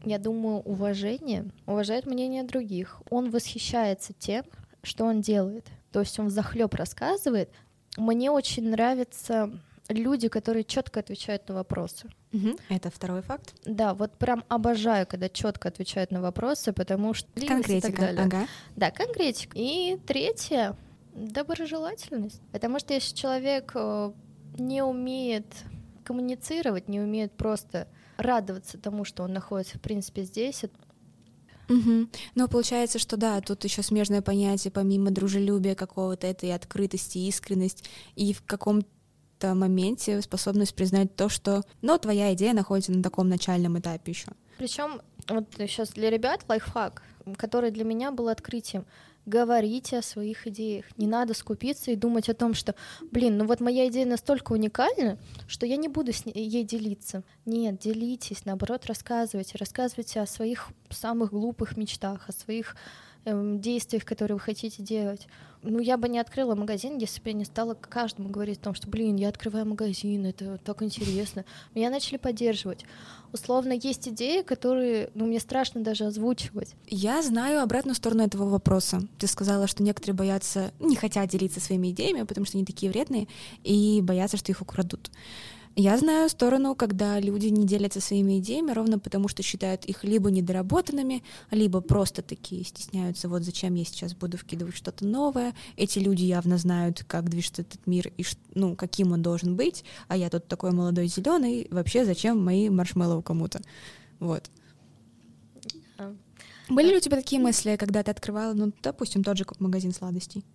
Я 0.06 0.20
думаю, 0.20 0.60
уважение, 0.60 1.52
уважает 1.66 2.06
мнение 2.06 2.44
других. 2.44 3.02
Он 3.10 3.30
восхищается 3.30 4.14
тем, 4.14 4.46
что 4.84 5.04
он 5.04 5.20
делает. 5.20 5.68
То 5.92 6.00
есть 6.00 6.18
он 6.18 6.30
захлеб 6.30 6.74
рассказывает. 6.76 7.50
Мне 7.98 8.32
очень 8.32 8.70
нравится 8.70 9.52
люди, 9.90 10.28
которые 10.28 10.64
четко 10.64 11.00
отвечают 11.00 11.48
на 11.48 11.56
вопросы. 11.56 12.10
Угу. 12.34 12.58
Это 12.70 12.90
второй 12.90 13.22
факт. 13.22 13.54
Да, 13.66 13.94
вот 13.94 14.18
прям 14.18 14.44
обожаю, 14.48 15.06
когда 15.08 15.30
четко 15.30 15.70
отвечают 15.70 16.12
на 16.12 16.22
вопросы, 16.22 16.74
потому 16.74 17.14
что 17.14 17.28
конкретика. 17.40 17.88
И 17.88 17.92
так 17.92 18.00
далее. 18.00 18.24
Ага. 18.24 18.48
Да, 18.76 18.92
конкретика. 18.92 19.54
И 19.56 19.98
третье 20.06 20.76
доброжелательность. 21.14 22.42
Потому 22.52 22.80
что 22.80 22.94
если 22.94 23.16
человек 23.16 23.72
э, 23.76 24.12
не 24.58 24.84
умеет 24.84 25.46
коммуницировать, 26.04 26.90
не 26.90 27.00
умеет 27.00 27.32
просто 27.34 27.88
радоваться 28.18 28.78
тому, 28.78 29.06
что 29.06 29.24
он 29.24 29.34
находится, 29.34 29.78
в 29.78 29.82
принципе, 29.82 30.24
здесь, 30.24 30.64
Угу. 31.68 32.08
Но 32.36 32.48
получается, 32.48 33.00
что 33.00 33.18
да, 33.18 33.42
тут 33.42 33.64
еще 33.64 33.82
смежное 33.82 34.22
понятие, 34.22 34.72
помимо 34.72 35.10
дружелюбия 35.10 35.74
какого-то, 35.74 36.28
это 36.28 36.46
и 36.46 36.52
открытость, 36.52 37.16
и 37.16 37.28
искренность, 37.28 37.90
и 38.16 38.34
в 38.34 38.44
каком-то 38.44 38.88
моменте 39.44 40.22
способность 40.22 40.76
признать 40.76 41.16
то, 41.16 41.30
что, 41.30 41.64
ну, 41.82 41.98
твоя 41.98 42.34
идея 42.34 42.54
находится 42.54 42.92
на 42.92 43.04
таком 43.04 43.30
начальном 43.30 43.78
этапе 43.80 44.12
еще. 44.12 44.32
Причем 44.58 45.02
вот 45.28 45.46
сейчас 45.58 45.90
для 45.90 46.10
ребят 46.10 46.46
лайфхак, 46.48 47.04
который 47.38 47.72
для 47.72 47.84
меня 47.84 48.12
был 48.12 48.30
открытием 48.30 48.86
говорите 49.26 49.98
о 49.98 50.02
своих 50.02 50.48
идеях. 50.48 50.86
Не 50.98 51.08
надо 51.08 51.34
скупиться 51.34 51.92
и 51.92 51.96
думать 51.96 52.30
о 52.30 52.34
том, 52.34 52.54
что, 52.54 52.76
блин, 53.12 53.38
ну 53.38 53.46
вот 53.46 53.60
моя 53.60 53.88
идея 53.88 54.06
настолько 54.06 54.54
уникальна, 54.54 55.18
что 55.48 55.66
я 55.66 55.78
не 55.78 55.88
буду 55.88 56.14
с 56.14 56.24
ей 56.26 56.64
делиться. 56.64 57.24
Нет, 57.46 57.80
делитесь, 57.80 58.46
наоборот, 58.46 58.86
рассказывайте. 58.86 59.58
Рассказывайте 59.58 60.22
о 60.22 60.28
своих 60.28 60.70
самых 60.90 61.32
глупых 61.32 61.76
мечтах, 61.78 62.30
о 62.30 62.32
своих 62.32 62.76
эм, 63.26 63.60
действиях, 63.60 64.06
которые 64.06 64.36
вы 64.36 64.42
хотите 64.42 64.84
делать 64.84 65.28
ну, 65.66 65.80
я 65.80 65.98
бы 65.98 66.08
не 66.08 66.20
открыла 66.20 66.56
магазин, 66.56 66.98
если 66.98 67.22
бы 67.22 67.30
я 67.30 67.34
не 67.34 67.46
стала 67.46 67.74
каждому 67.74 68.30
говорить 68.30 68.60
о 68.60 68.66
том, 68.66 68.76
что, 68.76 68.88
блин, 68.88 69.16
я 69.16 69.30
открываю 69.30 69.66
магазин, 69.66 70.26
это 70.26 70.58
так 70.64 70.82
интересно. 70.82 71.46
Меня 71.74 71.90
начали 71.90 72.18
поддерживать. 72.18 72.86
Условно, 73.34 73.74
есть 73.74 74.08
идеи, 74.08 74.42
которые, 74.42 75.10
ну, 75.14 75.26
мне 75.26 75.40
страшно 75.40 75.82
даже 75.82 76.06
озвучивать. 76.06 76.76
Я 76.88 77.22
знаю 77.22 77.62
обратную 77.62 77.96
сторону 77.96 78.24
этого 78.24 78.48
вопроса. 78.48 79.02
Ты 79.18 79.28
сказала, 79.28 79.68
что 79.68 79.84
некоторые 79.84 80.16
боятся, 80.16 80.72
не 80.80 80.96
хотят 80.96 81.30
делиться 81.30 81.60
своими 81.60 81.90
идеями, 81.90 82.24
потому 82.24 82.46
что 82.46 82.58
они 82.58 82.66
такие 82.66 82.92
вредные, 82.92 83.28
и 83.64 84.00
боятся, 84.02 84.38
что 84.38 84.52
их 84.52 84.62
украдут. 84.62 85.10
Я 85.78 85.98
знаю 85.98 86.30
сторону, 86.30 86.74
когда 86.74 87.20
люди 87.20 87.48
не 87.48 87.66
делятся 87.66 88.00
своими 88.00 88.40
идеями 88.40 88.72
ровно 88.72 88.98
потому, 88.98 89.28
что 89.28 89.44
считают 89.44 89.84
их 89.84 90.06
либо 90.06 90.32
недоработанными, 90.32 91.22
либо 91.52 91.82
просто 91.82 92.22
такие 92.22 92.64
стесняются, 92.64 93.28
вот 93.28 93.44
зачем 93.44 93.76
я 93.76 93.84
сейчас 93.84 94.14
буду 94.14 94.38
вкидывать 94.38 94.78
что-то 94.78 95.06
новое. 95.06 95.54
Эти 95.76 96.00
люди 96.00 96.24
явно 96.24 96.58
знают, 96.58 97.04
как 97.06 97.28
движется 97.28 97.64
этот 97.64 97.86
мир 97.88 98.10
и 98.16 98.24
ну, 98.54 98.78
каким 98.78 99.12
он 99.12 99.22
должен 99.22 99.58
быть, 99.58 99.84
а 100.08 100.16
я 100.16 100.30
тут 100.30 100.48
такой 100.48 100.72
молодой 100.72 101.08
зеленый, 101.08 101.68
вообще 101.70 102.06
зачем 102.06 102.42
мои 102.42 102.70
маршмеллоу 102.70 103.22
кому-то? 103.22 103.62
Вот. 104.20 104.50
А. 105.98 106.16
Были 106.70 106.92
ли 106.92 106.98
у 106.98 107.02
тебя 107.02 107.18
такие 107.18 107.42
мысли, 107.42 107.76
когда 107.76 108.02
ты 108.02 108.12
открывала, 108.12 108.54
ну, 108.54 108.72
допустим, 108.82 109.26
тот 109.26 109.38
же 109.38 109.46
магазин 109.60 109.92
сладостей? 109.92 110.46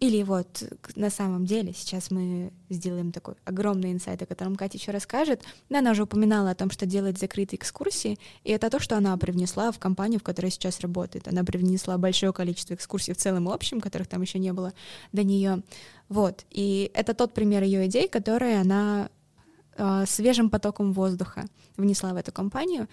Или 0.00 0.22
вот 0.22 0.64
на 0.96 1.10
самом 1.10 1.44
деле 1.44 1.74
сейчас 1.74 2.10
мы 2.10 2.52
сделаем 2.70 3.12
такой 3.12 3.34
огромный 3.44 3.92
инсайт, 3.92 4.22
о 4.22 4.26
котором 4.26 4.56
Катя 4.56 4.78
еще 4.78 4.92
расскажет. 4.92 5.42
Да, 5.68 5.80
она 5.80 5.90
уже 5.90 6.04
упоминала 6.04 6.50
о 6.50 6.54
том, 6.54 6.70
что 6.70 6.86
делает 6.86 7.18
закрытые 7.18 7.58
экскурсии, 7.58 8.18
и 8.42 8.50
это 8.50 8.70
то, 8.70 8.78
что 8.78 8.96
она 8.96 9.14
привнесла 9.18 9.70
в 9.70 9.78
компанию, 9.78 10.18
в 10.18 10.22
которой 10.22 10.50
сейчас 10.50 10.80
работает. 10.80 11.28
Она 11.28 11.44
привнесла 11.44 11.98
большое 11.98 12.32
количество 12.32 12.72
экскурсий 12.72 13.12
в 13.12 13.18
целом 13.18 13.50
и 13.50 13.52
общем, 13.52 13.82
которых 13.82 14.08
там 14.08 14.22
еще 14.22 14.38
не 14.38 14.54
было 14.54 14.72
до 15.12 15.22
нее. 15.22 15.62
Вот. 16.08 16.46
И 16.50 16.90
это 16.94 17.12
тот 17.12 17.34
пример 17.34 17.62
ее 17.62 17.86
идей, 17.86 18.08
которые 18.08 18.58
она 18.58 19.10
э, 19.76 20.04
свежим 20.06 20.48
потоком 20.48 20.94
воздуха 20.94 21.44
внесла 21.76 22.14
в 22.14 22.16
эту 22.16 22.32
компанию. 22.32 22.88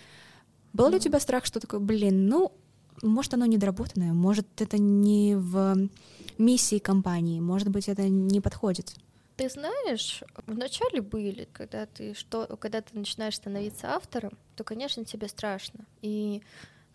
Был 0.73 0.89
ли 0.89 0.97
у 0.97 0.99
тебя 0.99 1.21
страх, 1.21 1.45
что 1.45 1.61
такое, 1.61 1.79
блин, 1.79 2.27
ну, 2.27 2.51
может, 3.01 3.33
оно 3.33 3.45
недоработанное, 3.45 4.13
может, 4.13 4.61
это 4.61 4.77
не 4.77 5.35
в 5.35 5.89
миссии 6.37 6.79
компании, 6.79 7.39
может 7.39 7.69
быть, 7.69 7.89
это 7.89 8.07
не 8.09 8.41
подходит. 8.41 8.93
Ты 9.37 9.49
знаешь, 9.49 10.23
вначале 10.47 11.01
были, 11.01 11.47
когда 11.53 11.85
ты 11.85 12.15
что, 12.15 12.47
когда 12.57 12.81
ты 12.81 12.97
начинаешь 12.97 13.35
становиться 13.35 13.93
автором, 13.93 14.35
то, 14.55 14.63
конечно, 14.63 15.05
тебе 15.05 15.27
страшно. 15.27 15.85
И 16.01 16.41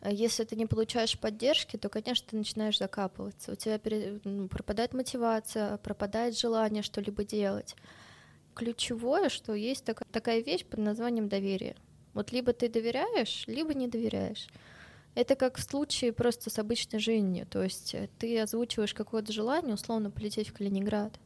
э, 0.01 0.11
если 0.13 0.43
ты 0.43 0.57
не 0.57 0.67
получаешь 0.67 1.17
поддержки, 1.17 1.77
то, 1.77 1.89
конечно, 1.89 2.27
ты 2.29 2.37
начинаешь 2.37 2.79
закапываться. 2.79 3.53
У 3.53 3.55
тебя 3.55 3.81
ну, 4.25 4.49
пропадает 4.49 4.93
мотивация, 4.93 5.77
пропадает 5.77 6.37
желание 6.37 6.83
что-либо 6.83 7.23
делать. 7.23 7.77
Ключевое, 8.57 9.29
что 9.29 9.55
есть 9.55 9.85
такая, 9.85 10.09
такая 10.11 10.41
вещь 10.43 10.65
под 10.65 10.81
названием 10.81 11.29
доверие. 11.29 11.77
Вот 12.13 12.33
либо 12.33 12.53
ты 12.53 12.69
доверяешь, 12.69 13.45
либо 13.47 13.73
не 13.73 13.87
доверяешь. 13.87 14.49
Это 15.15 15.37
как 15.37 15.59
в 15.59 15.63
случае 15.63 16.13
просто 16.13 16.49
с 16.49 16.59
обычной 16.59 16.99
жизнью. 16.99 17.47
То 17.47 17.63
есть 17.63 17.95
э, 17.95 18.09
ты 18.19 18.41
озвучиваешь 18.41 18.95
какое-то 18.95 19.33
желание, 19.33 19.75
условно, 19.75 20.11
полететь 20.11 20.49
в 20.49 20.55
Калининград. 20.55 21.19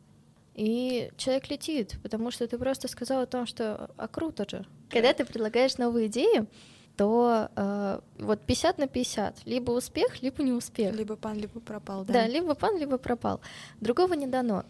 И 0.55 1.11
человек 1.17 1.51
летит, 1.51 1.97
потому 2.03 2.31
что 2.31 2.49
ты 2.49 2.59
просто 2.59 2.89
сказал 2.89 3.21
о 3.21 3.27
том, 3.27 3.47
что 3.47 3.91
«а 3.97 4.09
круто 4.09 4.49
же». 4.49 4.65
Когда 4.91 5.13
ты 5.13 5.25
предлагаешь 5.25 5.77
новую 5.77 6.07
идею, 6.07 6.49
то 6.97 7.51
э, 7.55 8.01
вот 8.19 8.41
50 8.41 8.79
на 8.79 8.89
50. 8.89 9.43
Либо 9.45 9.73
успех, 9.73 10.23
либо 10.23 10.43
не 10.43 10.53
успех. 10.53 10.95
Либо 10.95 11.15
пан, 11.15 11.39
либо 11.39 11.61
пропал, 11.61 12.05
да? 12.05 12.13
Да, 12.13 12.27
либо 12.27 12.55
пан, 12.55 12.79
либо 12.79 12.99
пропал. 12.99 13.41
Другого 13.81 14.15
не 14.15 14.27
дано. 14.27 14.65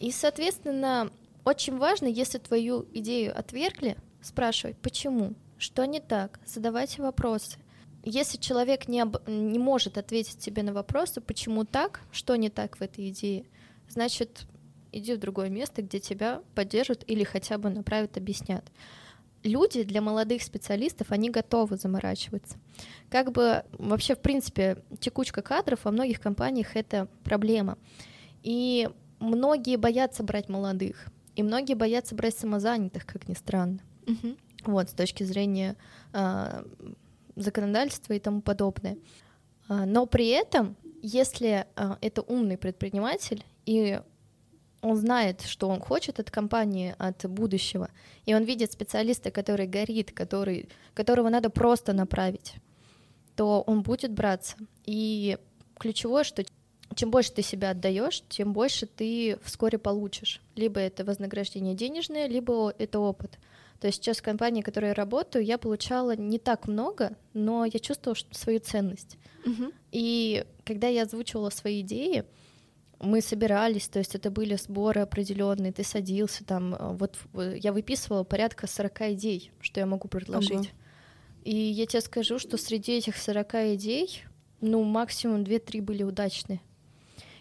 И, 0.00 0.10
соответственно, 0.10 1.10
очень 1.44 1.78
важно, 1.78 2.06
если 2.06 2.38
твою 2.38 2.86
идею 2.92 3.38
отвергли, 3.38 3.96
спрашивать, 4.20 4.76
почему, 4.78 5.34
что 5.56 5.84
не 5.86 6.00
так, 6.00 6.40
задавайте 6.44 7.00
вопросы 7.00 7.58
если 8.08 8.38
человек 8.38 8.88
не, 8.88 9.00
об, 9.00 9.16
не 9.28 9.58
может 9.58 9.98
ответить 9.98 10.42
себе 10.42 10.62
на 10.62 10.72
вопросы, 10.72 11.20
почему 11.20 11.64
так, 11.64 12.00
что 12.10 12.36
не 12.36 12.48
так 12.48 12.78
в 12.78 12.82
этой 12.82 13.10
идее, 13.10 13.44
значит, 13.88 14.46
иди 14.92 15.14
в 15.14 15.18
другое 15.18 15.50
место, 15.50 15.82
где 15.82 16.00
тебя 16.00 16.42
поддержат 16.54 17.04
или 17.06 17.22
хотя 17.24 17.58
бы 17.58 17.68
направят, 17.68 18.16
объяснят. 18.16 18.64
Люди 19.44 19.82
для 19.82 20.00
молодых 20.00 20.42
специалистов, 20.42 21.12
они 21.12 21.30
готовы 21.30 21.76
заморачиваться. 21.76 22.56
Как 23.10 23.30
бы 23.30 23.64
вообще, 23.72 24.16
в 24.16 24.20
принципе, 24.20 24.82
текучка 25.00 25.42
кадров 25.42 25.84
во 25.84 25.90
многих 25.90 26.20
компаниях 26.20 26.76
это 26.76 27.08
проблема. 27.24 27.78
И 28.42 28.88
многие 29.20 29.76
боятся 29.76 30.22
брать 30.22 30.48
молодых, 30.48 31.06
и 31.36 31.42
многие 31.42 31.74
боятся 31.74 32.14
брать 32.14 32.36
самозанятых, 32.36 33.06
как 33.06 33.28
ни 33.28 33.34
странно. 33.34 33.80
Угу. 34.06 34.36
Вот, 34.64 34.88
с 34.88 34.92
точки 34.92 35.22
зрения 35.22 35.76
а, 36.12 36.64
законодательства 37.40 38.12
и 38.12 38.18
тому 38.18 38.40
подобное. 38.40 38.98
А, 39.68 39.86
но 39.86 40.06
при 40.06 40.28
этом, 40.28 40.76
если 41.02 41.66
а, 41.76 41.98
это 42.00 42.22
умный 42.22 42.58
предприниматель, 42.58 43.44
и 43.66 44.00
он 44.80 44.96
знает, 44.96 45.42
что 45.42 45.68
он 45.68 45.80
хочет 45.80 46.20
от 46.20 46.30
компании, 46.30 46.94
от 46.98 47.28
будущего, 47.28 47.90
и 48.26 48.34
он 48.34 48.44
видит 48.44 48.72
специалиста, 48.72 49.30
который 49.30 49.66
горит, 49.66 50.12
который, 50.12 50.68
которого 50.94 51.28
надо 51.28 51.50
просто 51.50 51.92
направить, 51.92 52.54
то 53.34 53.62
он 53.66 53.82
будет 53.82 54.12
браться. 54.12 54.56
И 54.86 55.36
ключевое, 55.78 56.24
что 56.24 56.44
чем 56.94 57.10
больше 57.10 57.32
ты 57.32 57.42
себя 57.42 57.70
отдаешь, 57.70 58.22
тем 58.28 58.52
больше 58.52 58.86
ты 58.86 59.38
вскоре 59.42 59.78
получишь. 59.78 60.40
Либо 60.56 60.80
это 60.80 61.04
вознаграждение 61.04 61.74
денежное, 61.74 62.26
либо 62.26 62.74
это 62.78 62.98
опыт. 62.98 63.38
То 63.80 63.86
есть 63.86 64.02
сейчас 64.02 64.18
в 64.18 64.22
компании, 64.22 64.62
в 64.62 64.64
которой 64.64 64.86
я 64.86 64.94
работаю, 64.94 65.44
я 65.44 65.56
получала 65.56 66.16
не 66.16 66.38
так 66.38 66.66
много, 66.66 67.16
но 67.32 67.64
я 67.64 67.78
чувствовала 67.78 68.18
свою 68.32 68.58
ценность. 68.58 69.18
Uh-huh. 69.44 69.72
И 69.92 70.44
когда 70.64 70.88
я 70.88 71.02
озвучивала 71.02 71.50
свои 71.50 71.82
идеи, 71.82 72.24
мы 73.00 73.20
собирались, 73.20 73.88
то 73.88 74.00
есть 74.00 74.14
это 74.14 74.30
были 74.30 74.56
сборы 74.56 75.02
определенные, 75.02 75.72
ты 75.72 75.84
садился 75.84 76.44
там, 76.44 76.74
э, 76.74 76.96
вот 76.96 77.16
я 77.34 77.72
выписывала 77.72 78.24
порядка 78.24 78.66
40 78.66 79.12
идей, 79.12 79.52
что 79.60 79.78
я 79.78 79.86
могу 79.86 80.08
предложить. 80.08 80.52
Ого. 80.52 80.66
И 81.44 81.54
я 81.54 81.86
тебе 81.86 82.00
скажу, 82.00 82.38
что 82.38 82.56
среди 82.56 82.98
этих 82.98 83.16
40 83.16 83.54
идей, 83.74 84.24
ну, 84.60 84.82
максимум 84.82 85.44
2-3 85.44 85.80
были 85.80 86.02
удачные. 86.02 86.60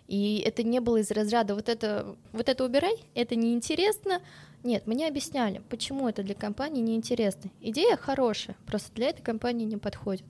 И 0.08 0.42
это 0.46 0.64
не 0.64 0.80
было 0.80 0.98
из 0.98 1.12
разряда 1.12 1.54
вот 1.54 1.68
это, 1.68 2.16
вот 2.32 2.48
это 2.48 2.64
убирай, 2.64 2.98
это 3.14 3.36
неинтересно, 3.36 4.22
нет, 4.64 4.88
мне 4.88 5.08
объясняли, 5.08 5.62
почему 5.70 6.08
это 6.10 6.24
для 6.24 6.36
компании 6.36 6.82
неинтересно. 6.82 7.52
Идея 7.62 7.96
хорошая, 7.98 8.56
просто 8.66 8.94
для 8.96 9.10
этой 9.10 9.22
компании 9.22 9.66
не 9.66 9.78
подходит. 9.78 10.26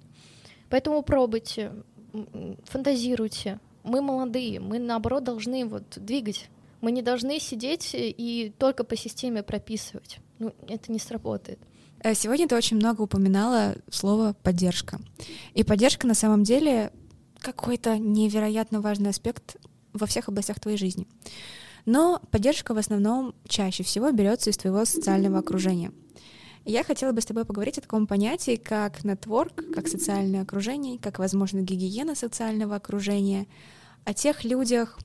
Поэтому 0.70 1.02
пробуйте, 1.02 1.72
фантазируйте. 2.66 3.60
Мы 3.84 4.02
молодые, 4.02 4.60
мы 4.60 4.80
наоборот 4.80 5.24
должны 5.24 5.66
вот 5.66 5.84
двигать. 5.96 6.50
Мы 6.82 6.92
не 6.92 7.02
должны 7.02 7.40
сидеть 7.40 7.92
и 7.94 8.54
только 8.58 8.84
по 8.84 8.96
системе 8.96 9.44
прописывать. 9.44 10.20
Ну, 10.40 10.54
это 10.68 10.92
не 10.92 11.00
сработает. 11.00 11.60
Э, 12.04 12.14
сегодня 12.14 12.48
ты 12.48 12.56
очень 12.56 12.78
много 12.78 13.02
упоминала 13.02 13.76
слово 13.90 14.36
поддержка. 14.44 15.00
И 15.54 15.64
поддержка 15.64 16.06
на 16.06 16.14
самом 16.14 16.44
деле 16.44 16.92
какой-то 17.40 17.98
невероятно 17.98 18.82
важный 18.82 19.10
аспект 19.10 19.58
во 19.94 20.06
всех 20.06 20.28
областях 20.28 20.60
твоей 20.60 20.78
жизни. 20.78 21.08
Но 21.86 22.22
поддержка 22.32 22.74
в 22.74 22.78
основном 22.78 23.34
чаще 23.48 23.84
всего 23.84 24.12
берется 24.12 24.50
из 24.50 24.58
твоего 24.58 24.84
социального 24.86 25.40
окружения. 25.40 25.92
Я 26.66 26.84
хотела 26.84 27.14
бы 27.14 27.22
с 27.22 27.26
тобой 27.26 27.46
поговорить 27.46 27.78
о 27.78 27.82
таком 27.82 28.08
понятии, 28.08 28.58
как 28.58 29.06
нетворк, 29.06 29.54
как 29.74 29.88
социальное 29.88 30.42
окружение, 30.42 31.00
как, 31.00 31.18
возможно, 31.18 31.62
гигиена 31.62 32.14
социального 32.14 32.76
окружения, 32.76 33.48
о 34.04 34.14
тех 34.14 34.44
людях, 34.44 35.00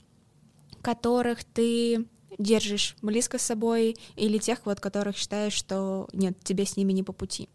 которых 0.83 1.45
ты 1.45 2.09
держишь 2.37 2.97
близко 3.01 3.39
с 3.39 3.43
собой, 3.43 3.97
или 4.17 4.39
тех, 4.39 4.65
вот, 4.65 4.81
которых 4.81 5.17
считаешь, 5.17 5.53
что 5.53 6.09
нет, 6.13 6.37
тебе 6.43 6.67
с 6.67 6.77
ними 6.77 6.93
не 6.93 7.05
по 7.05 7.13
пути. 7.13 7.49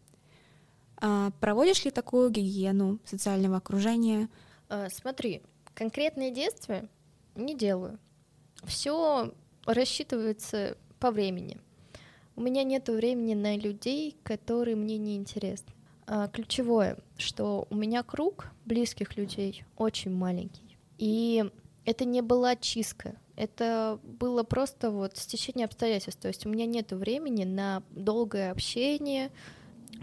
А 0.99 1.31
проводишь 1.41 1.83
ли 1.83 1.91
такую 1.91 2.29
гигиену 2.29 2.99
социального 3.03 3.57
окружения? 3.57 4.29
А, 4.69 4.89
смотри, 4.89 5.41
конкретные 5.73 6.31
действия 6.31 6.87
не 7.35 7.55
делаю. 7.55 7.99
Все 8.63 9.33
рассчитывается 9.65 10.77
по 10.99 11.11
времени. 11.11 11.57
У 12.35 12.41
меня 12.41 12.63
нет 12.63 12.89
времени 12.89 13.33
на 13.33 13.57
людей, 13.57 14.15
которые 14.23 14.75
мне 14.75 14.97
не 14.97 15.15
интересны. 15.15 15.73
А, 16.05 16.27
ключевое, 16.27 16.97
что 17.17 17.67
у 17.69 17.75
меня 17.75 18.03
круг 18.03 18.47
близких 18.65 19.17
людей 19.17 19.63
очень 19.77 20.11
маленький. 20.11 20.77
И 20.97 21.45
это 21.85 22.05
не 22.05 22.21
была 22.21 22.55
чистка, 22.55 23.15
это 23.35 23.99
было 24.03 24.43
просто 24.43 24.89
вот 24.89 25.17
стечение 25.17 25.65
обстоятельств. 25.65 26.21
То 26.21 26.27
есть 26.27 26.45
у 26.45 26.49
меня 26.49 26.65
нет 26.65 26.91
времени 26.91 27.43
на 27.43 27.83
долгое 27.91 28.51
общение, 28.51 29.31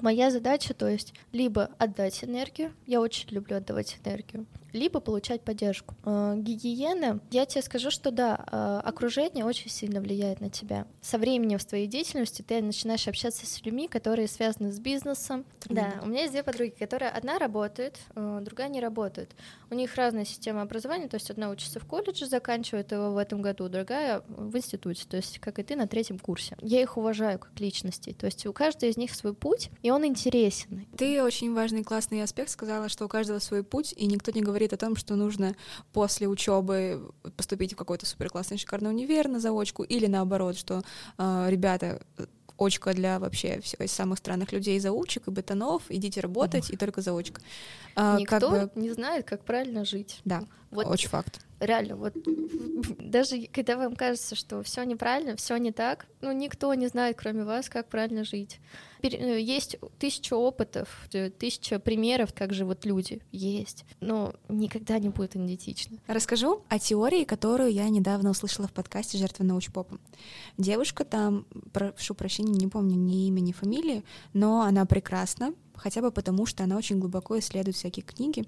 Моя 0.02 0.30
задача, 0.30 0.74
то 0.74 0.88
есть, 0.88 1.14
либо 1.32 1.70
отдать 1.78 2.24
энергию, 2.24 2.72
я 2.86 3.00
очень 3.00 3.30
люблю 3.30 3.56
отдавать 3.56 3.98
энергию, 4.04 4.46
либо 4.74 5.00
получать 5.00 5.40
поддержку. 5.42 5.94
Э, 6.04 6.34
гигиена, 6.36 7.20
я 7.30 7.46
тебе 7.46 7.62
скажу, 7.62 7.90
что 7.90 8.10
да, 8.10 8.44
э, 8.50 8.80
окружение 8.84 9.44
очень 9.44 9.70
сильно 9.70 10.00
влияет 10.00 10.40
на 10.40 10.50
тебя. 10.50 10.86
Со 11.00 11.16
временем 11.16 11.58
в 11.58 11.64
твоей 11.64 11.86
деятельности 11.86 12.42
ты 12.42 12.60
начинаешь 12.60 13.06
общаться 13.08 13.46
с 13.46 13.64
людьми, 13.64 13.88
которые 13.88 14.28
связаны 14.28 14.72
с 14.72 14.80
бизнесом. 14.80 15.44
Mm-hmm. 15.60 15.74
Да, 15.74 15.94
у 16.02 16.06
меня 16.06 16.22
есть 16.22 16.32
две 16.32 16.42
подруги, 16.42 16.74
которые 16.78 17.10
одна 17.10 17.38
работает, 17.38 17.98
э, 18.16 18.40
другая 18.42 18.68
не 18.68 18.80
работает. 18.80 19.30
У 19.70 19.74
них 19.74 19.94
разная 19.94 20.24
система 20.24 20.62
образования, 20.62 21.08
то 21.08 21.16
есть 21.16 21.30
одна 21.30 21.50
учится 21.50 21.78
в 21.78 21.86
колледже, 21.86 22.26
заканчивает 22.26 22.90
его 22.90 23.12
в 23.12 23.16
этом 23.16 23.42
году, 23.42 23.68
другая 23.68 24.22
в 24.28 24.56
институте, 24.56 25.06
то 25.08 25.16
есть 25.16 25.38
как 25.38 25.58
и 25.60 25.62
ты 25.62 25.76
на 25.76 25.86
третьем 25.86 26.18
курсе. 26.18 26.56
Я 26.60 26.82
их 26.82 26.96
уважаю 26.96 27.38
как 27.38 27.58
личностей, 27.60 28.12
то 28.12 28.26
есть 28.26 28.44
у 28.46 28.52
каждой 28.52 28.90
из 28.90 28.96
них 28.96 29.14
свой 29.14 29.34
путь, 29.34 29.70
и 29.82 29.90
он 29.90 30.04
интересен. 30.04 30.86
Ты 30.96 31.22
очень 31.22 31.54
важный 31.54 31.84
классный 31.84 32.22
аспект 32.22 32.50
сказала, 32.50 32.88
что 32.88 33.04
у 33.04 33.08
каждого 33.08 33.38
свой 33.38 33.62
путь, 33.62 33.94
и 33.96 34.06
никто 34.06 34.32
не 34.32 34.42
говорит 34.42 34.63
говорит 34.64 34.72
о 34.72 34.76
том, 34.76 34.96
что 34.96 35.16
нужно 35.16 35.54
после 35.92 36.26
учебы 36.26 37.10
поступить 37.36 37.74
в 37.74 37.76
какой-то 37.76 38.06
супер 38.06 38.30
классный 38.30 38.58
шикарный 38.58 38.90
универ 38.90 39.28
на 39.28 39.40
заочку, 39.40 39.82
или 39.82 40.06
наоборот, 40.06 40.56
что 40.56 40.82
э, 41.18 41.46
ребята 41.50 42.00
очка 42.58 42.92
для 42.92 43.18
вообще 43.18 43.60
всех 43.60 43.90
самых 43.90 44.18
странных 44.18 44.52
людей 44.52 44.78
заучек 44.80 45.28
и 45.28 45.30
бетонов, 45.30 45.82
идите 45.88 46.20
работать, 46.20 46.64
Ух. 46.64 46.70
и 46.70 46.76
только 46.76 47.02
заочка. 47.02 47.40
А, 47.96 48.16
Никто 48.18 48.50
как 48.50 48.74
бы... 48.74 48.80
не 48.80 48.92
знает, 48.92 49.26
как 49.26 49.44
правильно 49.44 49.84
жить. 49.84 50.20
Да, 50.24 50.44
вот 50.70 50.86
очень 50.86 51.08
факт. 51.08 51.40
Реально, 51.64 51.96
вот 51.96 52.14
даже 52.98 53.46
когда 53.52 53.76
вам 53.76 53.96
кажется, 53.96 54.34
что 54.34 54.62
все 54.62 54.84
неправильно, 54.84 55.36
все 55.36 55.56
не 55.56 55.72
так, 55.72 56.06
ну 56.20 56.32
никто 56.32 56.72
не 56.74 56.88
знает, 56.88 57.16
кроме 57.18 57.44
вас, 57.44 57.68
как 57.68 57.88
правильно 57.88 58.24
жить. 58.24 58.60
Э, 59.02 59.40
есть 59.40 59.76
тысяча 59.98 60.34
опытов, 60.34 61.08
э, 61.12 61.30
тысяча 61.30 61.78
примеров, 61.78 62.32
как 62.34 62.52
живут 62.52 62.84
люди. 62.84 63.20
Есть. 63.32 63.84
Но 64.00 64.34
никогда 64.48 64.98
не 64.98 65.08
будет 65.08 65.36
идентично. 65.36 65.98
Расскажу 66.06 66.62
о 66.68 66.78
теории, 66.78 67.24
которую 67.24 67.72
я 67.72 67.88
недавно 67.88 68.30
услышала 68.30 68.68
в 68.68 68.72
подкасте 68.72 69.18
«Жертва 69.18 69.44
научпопа». 69.44 69.98
Девушка 70.58 71.04
там, 71.04 71.46
прошу 71.72 72.14
прощения, 72.14 72.52
не 72.52 72.68
помню 72.68 72.96
ни 72.96 73.26
имя, 73.28 73.40
ни 73.40 73.52
фамилии, 73.52 74.04
но 74.32 74.62
она 74.62 74.84
прекрасна, 74.86 75.54
хотя 75.74 76.00
бы 76.00 76.10
потому, 76.10 76.46
что 76.46 76.64
она 76.64 76.76
очень 76.76 76.98
глубоко 76.98 77.38
исследует 77.38 77.76
всякие 77.76 78.04
книги, 78.04 78.44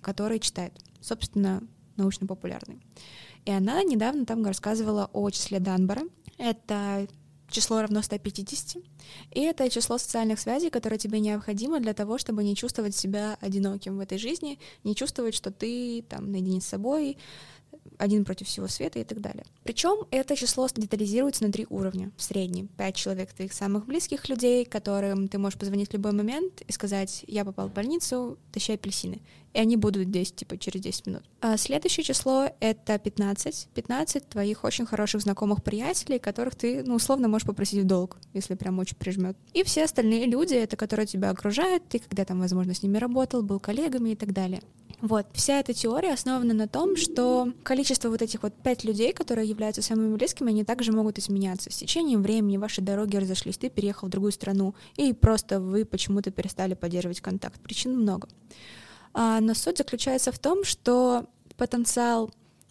которые 0.00 0.40
читает. 0.40 0.72
Собственно, 1.00 1.62
научно-популярные. 1.96 2.80
И 3.44 3.50
она 3.50 3.82
недавно 3.82 4.24
там 4.24 4.44
рассказывала 4.44 5.10
о 5.12 5.30
числе 5.30 5.60
Данбара. 5.60 6.02
Это 6.38 7.06
число 7.48 7.80
равно 7.80 8.02
150, 8.02 8.82
и 9.32 9.40
это 9.40 9.68
число 9.70 9.98
социальных 9.98 10.40
связей, 10.40 10.70
которое 10.70 10.98
тебе 10.98 11.20
необходимо 11.20 11.78
для 11.78 11.94
того, 11.94 12.18
чтобы 12.18 12.42
не 12.42 12.56
чувствовать 12.56 12.96
себя 12.96 13.38
одиноким 13.40 13.96
в 13.96 14.00
этой 14.00 14.18
жизни, 14.18 14.58
не 14.82 14.96
чувствовать, 14.96 15.34
что 15.34 15.50
ты 15.50 16.02
там 16.08 16.32
наедине 16.32 16.60
с 16.60 16.66
собой, 16.66 17.16
один 18.04 18.24
против 18.24 18.46
всего 18.46 18.68
света 18.68 18.98
и 18.98 19.04
так 19.04 19.20
далее. 19.20 19.44
Причем 19.62 20.06
это 20.10 20.36
число 20.36 20.68
детализируется 20.74 21.44
на 21.44 21.52
три 21.52 21.66
уровня. 21.68 22.12
В 22.16 22.22
среднем 22.22 22.68
пять 22.68 22.96
человек 22.96 23.32
твоих 23.32 23.52
самых 23.52 23.86
близких 23.86 24.28
людей, 24.28 24.64
которым 24.64 25.28
ты 25.28 25.38
можешь 25.38 25.58
позвонить 25.58 25.90
в 25.90 25.92
любой 25.94 26.12
момент 26.12 26.62
и 26.66 26.72
сказать, 26.72 27.24
я 27.26 27.44
попал 27.44 27.68
в 27.68 27.72
больницу, 27.72 28.38
тащи 28.52 28.72
апельсины. 28.72 29.20
И 29.54 29.58
они 29.58 29.76
будут 29.76 30.08
здесь, 30.08 30.32
типа, 30.32 30.58
через 30.58 30.80
10 30.80 31.06
минут. 31.06 31.22
А 31.40 31.56
следующее 31.56 32.02
число— 32.02 32.50
это 32.60 32.98
15. 32.98 33.68
15 33.72 34.28
твоих 34.28 34.64
очень 34.64 34.84
хороших 34.84 35.22
знакомых 35.22 35.62
приятелей, 35.62 36.18
которых 36.18 36.56
ты, 36.56 36.82
ну, 36.82 36.96
условно, 36.96 37.28
можешь 37.28 37.46
попросить 37.46 37.84
в 37.84 37.86
долг, 37.86 38.18
если 38.32 38.54
прям 38.56 38.80
очень 38.80 38.96
прижмет. 38.96 39.36
И 39.52 39.62
все 39.62 39.84
остальные 39.84 40.26
люди, 40.26 40.54
это 40.54 40.76
которые 40.76 41.06
тебя 41.06 41.30
окружают, 41.30 41.88
ты 41.88 42.00
когда 42.00 42.24
там, 42.24 42.40
возможно, 42.40 42.74
с 42.74 42.82
ними 42.82 42.98
работал, 42.98 43.42
был 43.42 43.60
коллегами 43.60 44.10
и 44.10 44.16
так 44.16 44.32
далее. 44.32 44.60
Вот, 45.04 45.26
вся 45.34 45.60
эта 45.60 45.74
теория 45.74 46.14
основана 46.14 46.54
на 46.54 46.66
том, 46.66 46.96
что 46.96 47.52
количество 47.62 48.08
вот 48.08 48.22
этих 48.22 48.42
вот 48.42 48.54
пять 48.54 48.84
людей, 48.84 49.12
которые 49.12 49.46
являются 49.46 49.82
самыми 49.82 50.16
близкими, 50.16 50.48
они 50.48 50.64
также 50.64 50.92
могут 50.92 51.18
изменяться. 51.18 51.70
С 51.70 51.76
течением 51.76 52.22
времени 52.22 52.56
ваши 52.56 52.80
дороги 52.80 53.18
разошлись, 53.18 53.58
ты 53.58 53.68
переехал 53.68 54.08
в 54.08 54.10
другую 54.10 54.32
страну, 54.32 54.74
и 54.96 55.12
просто 55.12 55.60
вы 55.60 55.84
почему-то 55.84 56.30
перестали 56.30 56.72
поддерживать 56.72 57.20
контакт. 57.20 57.60
Причин 57.60 58.00
много. 58.00 58.30
А, 59.12 59.40
но 59.42 59.52
суть 59.52 59.76
заключается 59.76 60.32
в 60.32 60.38
том, 60.38 60.64
что 60.64 61.26
потенциал 61.58 62.30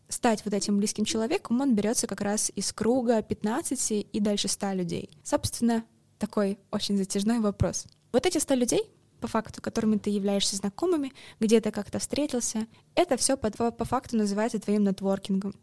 стать 0.10 0.44
вот 0.44 0.56
этим 0.56 0.80
близким 0.80 1.06
человеком, 1.06 1.62
он 1.62 1.76
берется 1.76 2.08
как 2.08 2.22
раз 2.22 2.52
из 2.56 2.74
круга 2.74 3.22
15 3.22 4.08
и 4.12 4.20
дальше 4.20 4.48
100 4.48 4.72
людей. 4.72 5.12
Собственно, 5.24 5.84
такой 6.18 6.58
очень 6.72 6.98
затяжной 6.98 7.42
вопрос. 7.42 7.86
Вот 8.12 8.26
эти 8.26 8.40
100 8.40 8.56
людей, 8.56 8.82
по 9.24 9.28
факту, 9.28 9.62
которыми 9.62 9.98
ты 9.98 10.10
являешься 10.10 10.58
знакомыми, 10.58 11.14
где 11.40 11.62
ты 11.62 11.72
как-то 11.72 11.98
встретился, 11.98 12.68
это 12.94 13.16
все 13.16 13.38
по, 13.38 13.50
по 13.72 13.86
факту 13.86 14.18
называется 14.18 14.60
твоим 14.60 14.84
нетворкингом. 14.84 15.56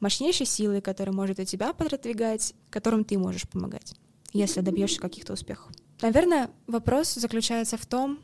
Мощнейшей 0.00 0.44
силой, 0.44 0.80
которая 0.80 1.14
может 1.14 1.38
и 1.38 1.46
тебя 1.46 1.72
продвигать, 1.72 2.52
которым 2.68 3.04
ты 3.04 3.16
можешь 3.16 3.48
помогать, 3.48 3.94
если 4.32 4.60
добьешься 4.60 5.00
каких-то 5.00 5.34
успехов. 5.34 5.70
Наверное, 6.02 6.50
вопрос 6.66 7.14
заключается 7.14 7.76
в 7.76 7.86
том, 7.86 8.18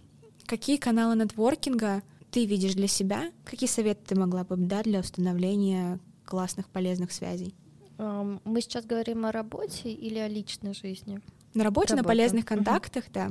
какие 0.47 0.79
каналы 0.79 1.14
нетворкинга 1.14 2.03
ты 2.33 2.45
видишь 2.45 2.75
для 2.75 2.88
себя, 2.88 3.31
какие 3.45 3.68
советы 3.68 4.01
ты 4.09 4.14
могла 4.18 4.42
бы 4.42 4.57
дать 4.57 4.87
для 4.87 4.99
установления 4.99 6.01
классных, 6.25 6.68
полезных 6.68 7.12
связей? 7.12 7.55
Мы 7.99 8.61
сейчас 8.61 8.85
говорим 8.85 9.27
о 9.27 9.31
работе 9.31 9.92
или 9.92 10.18
о 10.18 10.27
личной 10.27 10.75
жизни? 10.75 11.21
На 11.55 11.62
работе, 11.62 11.95
Работа. 11.95 11.97
на 11.97 12.03
полезных 12.03 12.47
контактах, 12.47 13.05
угу. 13.05 13.12
да. 13.12 13.31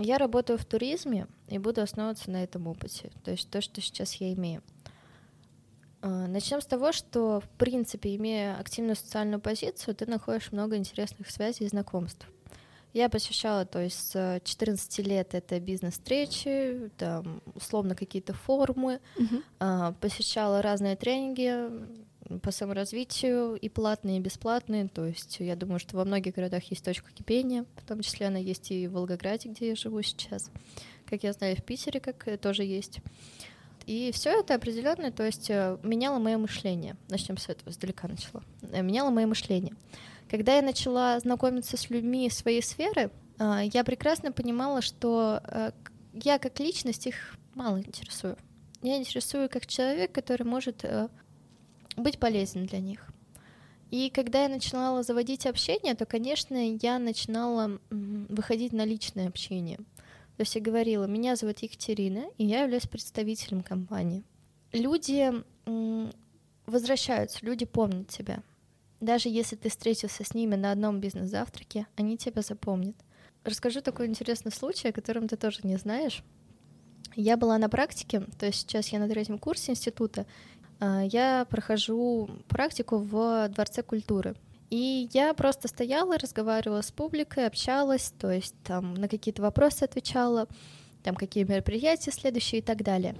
Я 0.00 0.16
работаю 0.16 0.58
в 0.58 0.64
туризме 0.64 1.26
и 1.48 1.58
буду 1.58 1.82
основываться 1.82 2.30
на 2.30 2.42
этом 2.42 2.66
опыте, 2.66 3.10
то 3.22 3.30
есть 3.30 3.50
то, 3.50 3.60
что 3.60 3.82
сейчас 3.82 4.14
я 4.14 4.32
имею. 4.32 4.62
А, 6.00 6.26
Начнем 6.26 6.62
с 6.62 6.66
того, 6.66 6.92
что, 6.92 7.40
в 7.40 7.48
принципе, 7.58 8.16
имея 8.16 8.58
активную 8.58 8.96
социальную 8.96 9.40
позицию, 9.40 9.94
ты 9.94 10.06
находишь 10.06 10.52
много 10.52 10.76
интересных 10.76 11.30
связей 11.30 11.64
и 11.64 11.68
знакомств. 11.68 12.26
Я 12.94 13.08
посещала, 13.08 13.66
то 13.66 13.80
есть 13.80 14.12
с 14.12 14.40
14 14.42 15.06
лет 15.06 15.34
это 15.34 15.60
бизнес-встречи, 15.60 16.90
там, 16.96 17.42
условно 17.54 17.94
какие-то 17.94 18.32
форумы, 18.32 19.00
uh-huh. 19.16 19.94
посещала 20.00 20.60
разные 20.60 20.96
тренинги, 20.96 21.70
по 22.42 22.50
саморазвитию 22.50 23.54
и 23.54 23.68
платные, 23.68 24.18
и 24.18 24.20
бесплатные. 24.20 24.88
То 24.88 25.06
есть 25.06 25.38
я 25.40 25.56
думаю, 25.56 25.78
что 25.78 25.96
во 25.96 26.04
многих 26.04 26.34
городах 26.34 26.64
есть 26.64 26.84
точка 26.84 27.10
кипения, 27.12 27.64
в 27.76 27.86
том 27.86 28.00
числе 28.00 28.28
она 28.28 28.38
есть 28.38 28.70
и 28.70 28.86
в 28.86 28.92
Волгограде, 28.92 29.48
где 29.48 29.70
я 29.70 29.76
живу 29.76 30.00
сейчас. 30.02 30.50
Как 31.06 31.22
я 31.24 31.32
знаю, 31.32 31.56
в 31.56 31.62
Питере 31.64 32.00
как 32.00 32.40
тоже 32.40 32.64
есть. 32.64 33.00
И 33.86 34.12
все 34.12 34.38
это 34.38 34.54
определенное, 34.54 35.10
то 35.10 35.24
есть 35.24 35.50
э, 35.50 35.76
меняло 35.82 36.20
мое 36.20 36.38
мышление. 36.38 36.96
Начнем 37.08 37.36
с 37.36 37.48
этого, 37.48 37.70
издалека 37.70 38.06
начала. 38.06 38.44
Э, 38.70 38.82
меняло 38.82 39.10
мое 39.10 39.26
мышление. 39.26 39.74
Когда 40.28 40.54
я 40.54 40.62
начала 40.62 41.18
знакомиться 41.18 41.76
с 41.76 41.90
людьми 41.90 42.30
своей 42.30 42.62
сферы, 42.62 43.10
э, 43.38 43.62
я 43.72 43.82
прекрасно 43.82 44.30
понимала, 44.30 44.80
что 44.80 45.42
я 46.12 46.38
как 46.38 46.60
личность 46.60 47.06
их 47.06 47.36
мало 47.54 47.78
интересую. 47.78 48.36
Я 48.82 48.96
интересую 48.96 49.48
как 49.48 49.66
человек, 49.66 50.12
который 50.12 50.44
может 50.44 50.84
быть 51.96 52.18
полезен 52.18 52.66
для 52.66 52.80
них. 52.80 53.06
И 53.90 54.10
когда 54.10 54.44
я 54.44 54.48
начинала 54.48 55.02
заводить 55.02 55.46
общение, 55.46 55.94
то, 55.94 56.06
конечно, 56.06 56.76
я 56.76 56.98
начинала 56.98 57.80
выходить 57.90 58.72
на 58.72 58.84
личное 58.84 59.28
общение. 59.28 59.78
То 60.36 60.42
есть 60.42 60.54
я 60.54 60.60
говорила, 60.60 61.04
меня 61.04 61.36
зовут 61.36 61.58
Екатерина, 61.58 62.24
и 62.38 62.46
я 62.46 62.62
являюсь 62.62 62.86
представителем 62.86 63.62
компании. 63.62 64.22
Люди 64.72 65.32
возвращаются, 66.66 67.44
люди 67.44 67.66
помнят 67.66 68.08
тебя. 68.08 68.42
Даже 69.00 69.28
если 69.28 69.56
ты 69.56 69.68
встретился 69.68 70.24
с 70.24 70.34
ними 70.34 70.54
на 70.54 70.72
одном 70.72 71.00
бизнес-завтраке, 71.00 71.86
они 71.96 72.16
тебя 72.16 72.42
запомнят. 72.42 72.96
Расскажу 73.44 73.80
такой 73.80 74.06
интересный 74.06 74.52
случай, 74.52 74.88
о 74.88 74.92
котором 74.92 75.26
ты 75.26 75.36
тоже 75.36 75.60
не 75.64 75.76
знаешь. 75.76 76.22
Я 77.16 77.36
была 77.36 77.58
на 77.58 77.68
практике, 77.68 78.20
то 78.38 78.46
есть 78.46 78.60
сейчас 78.60 78.88
я 78.88 79.00
на 79.00 79.08
третьем 79.08 79.38
курсе 79.38 79.72
института, 79.72 80.26
я 80.80 81.46
прохожу 81.48 82.30
практику 82.48 82.98
в 82.98 83.48
Дворце 83.48 83.82
культуры. 83.82 84.34
И 84.70 85.08
я 85.12 85.34
просто 85.34 85.66
стояла, 85.66 86.16
разговаривала 86.16 86.80
с 86.80 86.92
публикой, 86.92 87.46
общалась, 87.46 88.14
то 88.18 88.30
есть 88.30 88.54
там 88.62 88.94
на 88.94 89.08
какие-то 89.08 89.42
вопросы 89.42 89.82
отвечала, 89.82 90.46
там 91.02 91.16
какие 91.16 91.42
мероприятия 91.44 92.12
следующие 92.12 92.60
и 92.60 92.62
так 92.62 92.82
далее. 92.82 93.16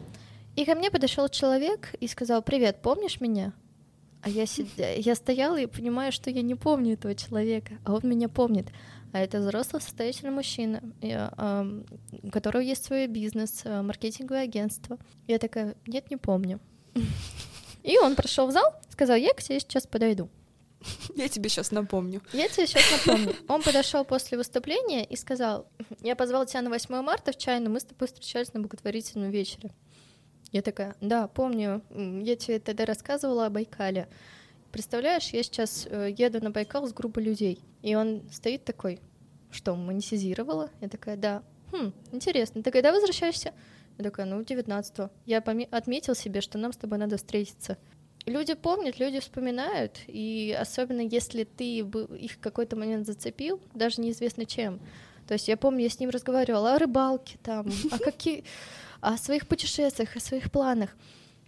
И 0.55 0.65
ко 0.65 0.75
мне 0.75 0.91
подошел 0.91 1.29
человек 1.29 1.95
и 1.99 2.07
сказал, 2.07 2.43
привет, 2.43 2.83
помнишь 2.83 3.21
меня? 3.21 3.53
А 4.23 4.29
я, 4.29 4.47
сидя... 4.47 4.95
я 4.97 5.15
стояла 5.17 5.59
и 5.59 5.67
понимаю, 5.67 6.13
что 6.13 6.31
я 6.31 6.43
не 6.43 6.55
помню 6.55 6.95
этого 6.95 7.17
человека, 7.17 7.79
а 7.85 7.95
он 7.95 8.03
меня 8.05 8.29
помнит. 8.29 8.69
А 9.13 9.19
это 9.19 9.41
взрослый 9.41 9.83
состоятельный 9.83 10.31
мужчина, 10.31 10.83
у 12.23 12.31
которого 12.31 12.63
есть 12.63 12.85
свой 12.85 13.09
бизнес, 13.09 13.63
э, 13.65 13.83
маркетинговое 13.83 14.43
агентство. 14.45 14.99
Я 15.27 15.39
такая, 15.41 15.75
нет, 15.85 16.11
не 16.11 16.17
помню. 16.17 16.61
И 17.83 17.99
он 17.99 18.17
прошел 18.17 18.47
в 18.47 18.53
зал, 18.53 18.75
сказал, 18.91 19.17
я 19.17 19.33
к 19.33 19.43
тебе 19.43 19.61
сейчас 19.61 19.87
подойду. 19.87 20.29
Я 21.15 21.29
тебе 21.29 21.49
сейчас 21.49 21.71
напомню. 21.71 22.23
Я 22.33 22.49
тебе 22.49 22.67
сейчас 22.67 22.85
напомню. 23.07 23.35
Он 23.49 23.63
подошел 23.63 24.05
после 24.05 24.39
выступления 24.39 25.05
и 25.05 25.17
сказал, 25.17 25.67
я 26.01 26.17
позвал 26.17 26.47
тебя 26.47 26.63
на 26.63 26.71
8 26.71 27.03
марта 27.03 27.33
в 27.33 27.37
чайную, 27.37 27.71
мы 27.71 27.81
с 27.81 27.85
тобой 27.85 28.09
встречались 28.09 28.53
на 28.55 28.61
благотворительном 28.61 29.31
вечере. 29.31 29.73
Я 30.53 30.63
такая, 30.63 30.97
да, 31.01 31.29
помню, 31.29 31.83
я 31.91 32.37
тебе 32.37 32.59
тогда 32.59 32.85
рассказывала 32.85 33.47
о 33.47 33.51
Байкале. 33.51 34.09
Представляешь, 34.73 35.29
я 35.29 35.43
сейчас 35.43 35.87
э, 35.89 36.15
еду 36.17 36.43
на 36.43 36.51
Байкал 36.51 36.87
с 36.87 36.93
группой 36.93 37.23
людей, 37.23 37.63
и 37.83 37.95
он 37.95 38.23
стоит 38.33 38.65
такой, 38.65 39.01
что, 39.51 39.75
монетизировала? 39.75 40.71
Я 40.81 40.89
такая, 40.89 41.17
да. 41.17 41.43
Хм, 41.73 41.93
интересно, 42.13 42.63
ты 42.63 42.71
когда 42.71 42.93
возвращаешься? 42.93 43.53
Я 44.01 44.05
такая, 44.05 44.25
ну, 44.25 44.43
19 44.43 45.11
Я 45.27 45.39
отметил 45.39 46.15
себе, 46.15 46.41
что 46.41 46.57
нам 46.57 46.73
с 46.73 46.77
тобой 46.79 46.99
надо 46.99 47.19
встретиться. 47.19 47.77
Люди 48.25 48.55
помнят, 48.55 48.99
люди 48.99 49.21
вспоминают, 49.21 50.01
и 50.07 50.57
особенно 50.59 51.03
если 51.03 51.45
ты 51.45 51.81
их 51.81 52.33
в 52.33 52.39
какой-то 52.41 52.77
момент 52.77 53.07
зацепил, 53.07 53.61
даже 53.75 54.01
неизвестно 54.01 54.47
чем. 54.47 54.81
То 55.27 55.35
есть 55.35 55.49
я 55.49 55.57
помню, 55.57 55.83
я 55.83 55.91
с 55.91 56.01
ним 56.01 56.09
разговаривала 56.11 56.75
о 56.75 56.79
рыбалке, 56.79 57.39
там, 57.43 57.67
о 57.91 57.99
каких 57.99 58.45
о 59.03 59.17
своих 59.19 59.47
путешествиях, 59.47 60.17
о 60.17 60.21
своих 60.21 60.51
планах. 60.51 60.97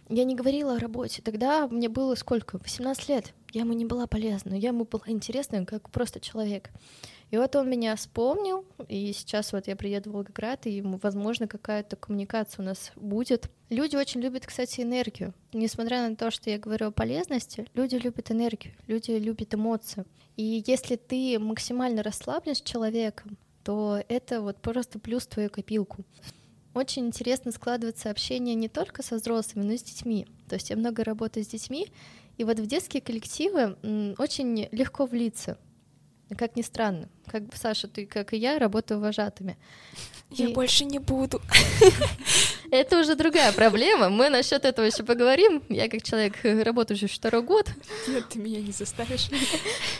Я 0.09 0.25
не 0.25 0.35
говорила 0.35 0.75
о 0.75 0.79
работе. 0.79 1.21
Тогда 1.21 1.67
мне 1.67 1.89
было 1.89 2.15
сколько? 2.15 2.57
18 2.57 3.09
лет. 3.09 3.33
Я 3.51 3.61
ему 3.61 3.73
не 3.73 3.85
была 3.85 4.07
полезна, 4.07 4.55
я 4.55 4.69
ему 4.69 4.85
была 4.85 5.03
интересна, 5.07 5.65
как 5.65 5.89
просто 5.91 6.19
человек. 6.19 6.71
И 7.29 7.37
вот 7.37 7.55
он 7.55 7.69
меня 7.69 7.95
вспомнил, 7.95 8.65
и 8.87 9.11
сейчас 9.13 9.53
вот 9.53 9.67
я 9.67 9.75
приеду 9.75 10.11
в 10.11 10.13
Волгоград, 10.13 10.67
и, 10.67 10.81
возможно, 10.81 11.47
какая-то 11.47 11.95
коммуникация 11.95 12.61
у 12.61 12.65
нас 12.65 12.91
будет. 12.95 13.49
Люди 13.69 13.95
очень 13.95 14.21
любят, 14.21 14.45
кстати, 14.45 14.81
энергию. 14.81 15.33
Несмотря 15.51 16.07
на 16.07 16.15
то, 16.15 16.29
что 16.31 16.49
я 16.49 16.59
говорю 16.59 16.87
о 16.87 16.91
полезности, 16.91 17.65
люди 17.73 17.95
любят 17.95 18.31
энергию, 18.31 18.73
люди 18.87 19.11
любят 19.11 19.53
эмоции. 19.53 20.05
И 20.35 20.63
если 20.67 20.95
ты 20.95 21.39
максимально 21.39 22.03
расслаблен 22.03 22.55
с 22.55 22.61
человеком, 22.61 23.37
то 23.63 24.03
это 24.09 24.41
вот 24.41 24.57
просто 24.57 24.99
плюс 24.99 25.25
твою 25.25 25.49
копилку 25.49 26.03
очень 26.73 27.07
интересно 27.07 27.51
складывается 27.51 28.09
общение 28.09 28.55
не 28.55 28.67
только 28.67 29.03
со 29.03 29.15
взрослыми, 29.15 29.65
но 29.65 29.73
и 29.73 29.77
с 29.77 29.83
детьми. 29.83 30.27
То 30.49 30.55
есть 30.55 30.69
я 30.69 30.75
много 30.75 31.03
работаю 31.03 31.43
с 31.43 31.47
детьми, 31.47 31.87
и 32.37 32.43
вот 32.43 32.59
в 32.59 32.65
детские 32.65 33.01
коллективы 33.01 33.75
очень 34.17 34.67
легко 34.71 35.05
влиться. 35.05 35.57
Как 36.37 36.55
ни 36.55 36.61
странно. 36.61 37.09
Как 37.27 37.43
Саша, 37.53 37.87
ты, 37.87 38.05
как 38.05 38.33
и 38.33 38.37
я, 38.37 38.57
работаю 38.57 38.99
вожатыми. 38.99 39.57
Я 40.31 40.47
и... 40.49 40.53
больше 40.53 40.85
не 40.85 40.99
буду. 40.99 41.41
Это 42.73 42.99
уже 42.99 43.15
другая 43.15 43.53
проблема. 43.53 44.09
Мы 44.09 44.29
насчет 44.29 44.65
этого 44.65 44.83
еще 44.83 45.03
поговорим. 45.03 45.61
Я 45.69 45.87
как 45.89 46.01
человек, 46.01 46.33
работающий 46.43 47.07
второй 47.07 47.43
год. 47.43 47.69
Нет, 48.07 48.23
ты 48.31 48.39
меня 48.39 48.61
не 48.61 48.71
заставишь. 48.71 49.29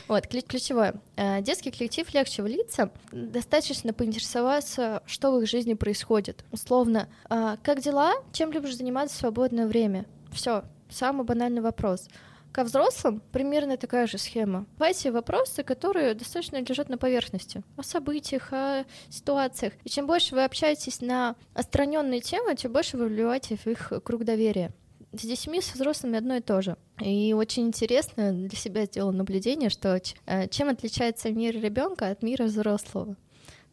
Вот, 0.08 0.26
ключевое. 0.26 0.96
Э, 1.16 1.40
детский 1.44 1.70
коллектив 1.70 2.12
легче 2.16 2.42
влиться. 2.42 2.90
Достаточно 3.12 3.94
поинтересоваться, 3.94 5.04
что 5.06 5.32
в 5.32 5.42
их 5.42 5.48
жизни 5.48 5.76
происходит. 5.76 6.44
Условно, 6.52 7.08
«А, 7.30 7.58
как 7.64 7.80
дела? 7.80 8.14
Чем 8.32 8.52
любишь 8.52 8.76
заниматься 8.76 9.18
в 9.18 9.20
свободное 9.20 9.68
время? 9.68 10.06
Все, 10.32 10.64
самый 10.90 11.26
банальный 11.26 11.62
вопрос. 11.62 12.08
Ко 12.54 12.64
взрослым 12.64 13.20
примерно 13.32 13.78
такая 13.78 14.06
же 14.06 14.20
схема. 14.20 14.68
Давайте 14.78 15.10
вопросы, 15.10 15.64
которые 15.64 16.14
достаточно 16.14 16.62
лежат 16.62 16.88
на 16.88 17.00
поверхности. 17.00 17.64
О 17.78 17.82
событиях, 17.82 18.54
о 18.54 18.86
ситуациях. 19.10 19.74
И 19.84 19.90
чем 19.90 20.06
больше 20.06 20.36
вы 20.36 20.44
общаетесь 20.44 21.02
на 21.02 21.36
отстраненные 21.56 22.22
темы, 22.22 22.56
тем 22.56 22.72
больше 22.72 22.96
вы 22.96 23.08
вливаете 23.08 23.58
в 23.58 23.66
их 23.66 23.92
круг 24.04 24.24
доверия. 24.24 24.72
С 25.14 25.22
детьми, 25.22 25.62
с 25.62 25.74
взрослыми 25.74 26.20
одно 26.20 26.36
и 26.36 26.42
то 26.42 26.62
же. 26.62 26.78
И 27.04 27.34
очень 27.34 27.66
интересно 27.66 28.32
для 28.32 28.56
себя 28.56 28.86
сделала 28.86 29.12
наблюдение, 29.12 29.72
что 29.72 30.00
э, 30.28 30.48
чем 30.50 30.70
отличается 30.70 31.32
мир 31.32 31.60
ребенка 31.60 32.10
от 32.10 32.22
мира 32.22 32.44
взрослого. 32.44 33.16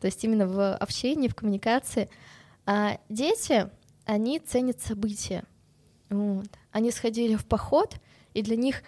То 0.00 0.06
есть 0.06 0.24
именно 0.24 0.46
в 0.46 0.74
общении, 0.74 1.28
в 1.28 1.34
коммуникации. 1.34 2.08
А 2.64 2.98
дети, 3.10 3.68
они 4.06 4.38
ценят 4.38 4.80
события. 4.80 5.44
Вот. 6.10 6.48
Они 6.70 6.90
сходили 6.90 7.36
в 7.36 7.46
поход— 7.46 7.96
и 8.34 8.42
для 8.42 8.56
них 8.56 8.82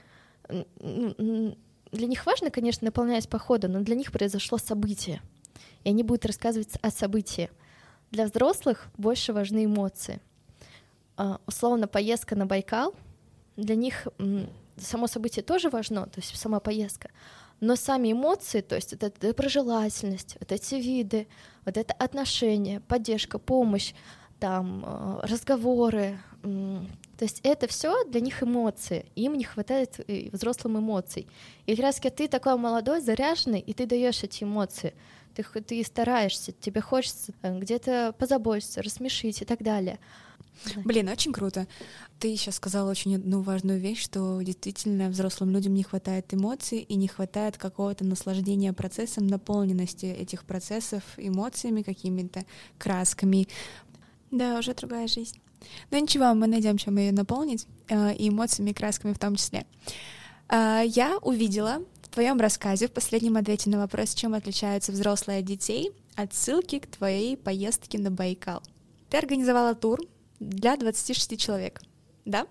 для 0.49 2.07
них 2.07 2.27
важно, 2.27 2.51
конечно, 2.51 2.87
наполнять 2.87 3.29
походы, 3.29 3.69
но 3.69 3.81
для 3.81 3.95
них 3.95 4.13
произошло 4.13 4.59
событие, 4.59 5.23
и 5.85 5.91
они 5.91 6.03
будут 6.03 6.27
рассказывать 6.27 6.77
о 6.81 6.91
событии. 6.91 7.51
Для 8.11 8.27
взрослых 8.27 8.89
больше 8.97 9.33
важны 9.33 9.67
эмоции. 9.67 10.21
Uh, 11.17 11.41
условно, 11.47 11.87
поездка 11.87 12.35
на 12.35 12.47
Байкал, 12.47 12.95
для 13.57 13.75
них 13.75 14.09
само 14.79 15.07
событие 15.07 15.43
тоже 15.43 15.69
важно, 15.69 16.07
то 16.07 16.21
есть 16.21 16.35
сама 16.37 16.59
поездка, 16.59 17.11
но 17.61 17.77
сами 17.77 18.13
эмоции, 18.13 18.63
то 18.63 18.75
есть 18.75 18.95
эта 18.95 19.13
доброжелательность, 19.21 20.37
вот 20.41 20.51
эти 20.51 20.77
виды, 20.77 21.29
вот 21.67 21.77
это 21.77 21.93
отношение, 21.95 22.81
поддержка, 22.81 23.39
помощь, 23.39 23.93
там, 24.41 24.83
а, 24.85 25.21
разговоры, 25.23 26.19
то 27.23 27.27
есть 27.27 27.39
это 27.45 27.69
все 27.69 28.03
для 28.07 28.21
них 28.21 28.43
эмоции, 28.43 29.07
им 29.15 29.35
не 29.35 29.45
хватает 29.45 30.01
э, 30.09 30.29
взрослым 30.33 30.81
эмоций. 30.81 31.29
И 31.67 31.77
как 31.77 31.85
раз 31.85 32.01
ты 32.01 32.27
такой 32.27 32.57
молодой, 32.57 33.01
заряженный, 33.01 33.61
и 33.61 33.73
ты 33.75 33.87
даешь 33.87 34.25
эти 34.25 34.43
эмоции, 34.43 34.93
ты, 35.33 35.45
ты 35.45 35.85
стараешься, 35.85 36.51
тебе 36.51 36.81
хочется 36.81 37.33
э, 37.43 37.61
где-то 37.61 38.13
позаботиться, 38.19 38.83
рассмешить 38.83 39.41
и 39.41 39.45
так 39.45 39.63
далее. 39.63 40.01
Блин, 40.85 41.11
очень 41.11 41.33
круто. 41.33 41.69
Ты 42.19 42.35
сейчас 42.35 42.57
сказала 42.57 42.91
очень 42.91 43.15
одну 43.15 43.41
важную 43.43 43.79
вещь, 43.79 44.03
что 44.03 44.43
действительно 44.43 45.09
взрослым 45.09 45.51
людям 45.51 45.75
не 45.75 45.85
хватает 45.85 46.35
эмоций 46.35 46.79
и 46.79 46.97
не 46.97 47.07
хватает 47.07 47.57
какого-то 47.57 48.05
наслаждения 48.05 48.73
процессом, 48.73 49.29
наполненности 49.29 50.07
этих 50.07 50.45
процессов 50.45 51.05
эмоциями, 51.19 51.83
какими-то 51.83 52.45
красками. 52.79 53.47
Да, 54.33 54.59
уже 54.59 54.75
другая 54.75 55.07
жизнь. 55.07 55.39
Но 55.91 55.99
ничего, 55.99 56.35
мы 56.35 56.47
найдем, 56.47 56.79
чем 56.79 56.97
ее 56.97 57.13
наполнить, 57.13 57.67
э, 57.89 58.15
и 58.15 58.31
эмоциями, 58.31 58.71
и 58.71 58.75
красками 58.75 59.13
в 59.13 59.19
том 59.19 59.37
числе. 59.37 59.67
Э, 60.49 60.83
я 60.85 61.19
увидела 61.19 61.85
в 62.03 62.09
твоем 62.09 62.41
рассказе, 62.41 62.89
в 62.89 62.93
последнем 62.93 63.37
ответе 63.37 63.69
на 63.71 63.79
вопрос, 63.79 64.15
чем 64.15 64.35
отличаются 64.35 64.91
взрослые 64.91 65.41
от 65.41 65.45
детей, 65.45 65.93
отсылки 66.17 66.79
к 66.79 66.87
твоей 66.87 67.37
поездке 67.37 67.99
на 67.99 68.11
Байкал. 68.11 68.63
Ты 69.11 69.19
организовала 69.19 69.75
тур 69.75 70.01
для 70.41 70.77
26 70.77 71.39
человек, 71.39 71.83
да? 72.25 72.47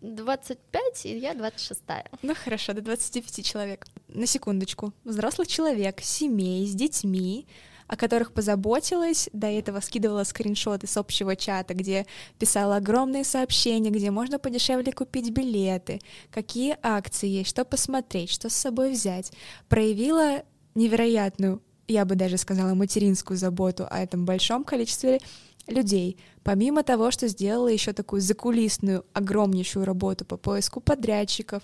25, 0.00 1.06
и 1.06 1.18
я 1.18 1.34
26. 1.34 1.82
Ну 2.22 2.34
хорошо, 2.34 2.72
до 2.72 2.80
25 2.80 3.44
человек. 3.44 3.84
На 4.08 4.26
секундочку. 4.26 4.92
Взрослых 5.04 5.48
человек, 5.48 6.00
семей, 6.00 6.66
с 6.66 6.74
детьми, 6.74 7.46
о 7.86 7.96
которых 7.96 8.32
позаботилась, 8.32 9.28
до 9.32 9.46
этого 9.46 9.80
скидывала 9.80 10.24
скриншоты 10.24 10.86
с 10.86 10.96
общего 10.96 11.36
чата, 11.36 11.74
где 11.74 12.06
писала 12.38 12.76
огромные 12.76 13.24
сообщения, 13.24 13.90
где 13.90 14.10
можно 14.10 14.38
подешевле 14.38 14.92
купить 14.92 15.30
билеты, 15.30 16.00
какие 16.30 16.76
акции 16.82 17.28
есть, 17.28 17.50
что 17.50 17.64
посмотреть, 17.64 18.30
что 18.30 18.48
с 18.48 18.54
собой 18.54 18.92
взять. 18.92 19.32
Проявила 19.68 20.42
невероятную, 20.74 21.62
я 21.86 22.04
бы 22.04 22.14
даже 22.14 22.38
сказала, 22.38 22.74
материнскую 22.74 23.36
заботу 23.36 23.86
о 23.90 23.98
этом 23.98 24.24
большом 24.24 24.64
количестве 24.64 25.20
людей, 25.66 26.18
помимо 26.42 26.82
того, 26.82 27.10
что 27.10 27.28
сделала 27.28 27.68
еще 27.68 27.92
такую 27.92 28.20
закулисную, 28.22 29.04
огромнейшую 29.12 29.84
работу 29.84 30.24
по 30.24 30.36
поиску 30.36 30.80
подрядчиков, 30.80 31.62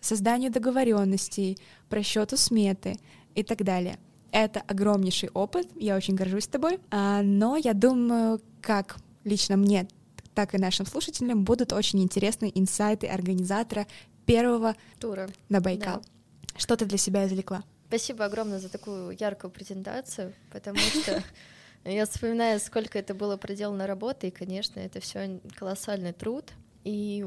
созданию 0.00 0.50
договоренностей, 0.50 1.58
просчету 1.88 2.36
сметы 2.36 2.96
и 3.34 3.44
так 3.44 3.62
далее— 3.62 3.98
это 4.32 4.60
огромнейший 4.66 5.28
опыт, 5.34 5.68
я 5.76 5.94
очень 5.94 6.14
горжусь 6.14 6.46
тобой, 6.48 6.80
а, 6.90 7.22
но 7.22 7.56
я 7.56 7.74
думаю, 7.74 8.40
как 8.60 8.96
лично 9.24 9.56
мне, 9.56 9.86
так 10.34 10.54
и 10.54 10.58
нашим 10.58 10.86
слушателям 10.86 11.44
будут 11.44 11.72
очень 11.72 12.02
интересны 12.02 12.50
инсайты 12.54 13.06
организатора 13.06 13.86
первого 14.26 14.74
тура 14.98 15.28
на 15.48 15.60
Байкал. 15.60 16.00
Да. 16.00 16.58
Что 16.58 16.76
ты 16.76 16.86
для 16.86 16.98
себя 16.98 17.26
извлекла? 17.26 17.62
Спасибо 17.88 18.24
огромное 18.24 18.58
за 18.58 18.70
такую 18.70 19.14
яркую 19.18 19.50
презентацию, 19.50 20.32
потому 20.50 20.78
что 20.78 21.22
я 21.84 22.06
вспоминаю, 22.06 22.58
сколько 22.58 22.98
это 22.98 23.14
было 23.14 23.36
проделано 23.36 23.86
работы, 23.86 24.28
и, 24.28 24.30
конечно, 24.30 24.80
это 24.80 25.00
все 25.00 25.40
колоссальный 25.56 26.12
труд. 26.12 26.52
И 26.84 27.24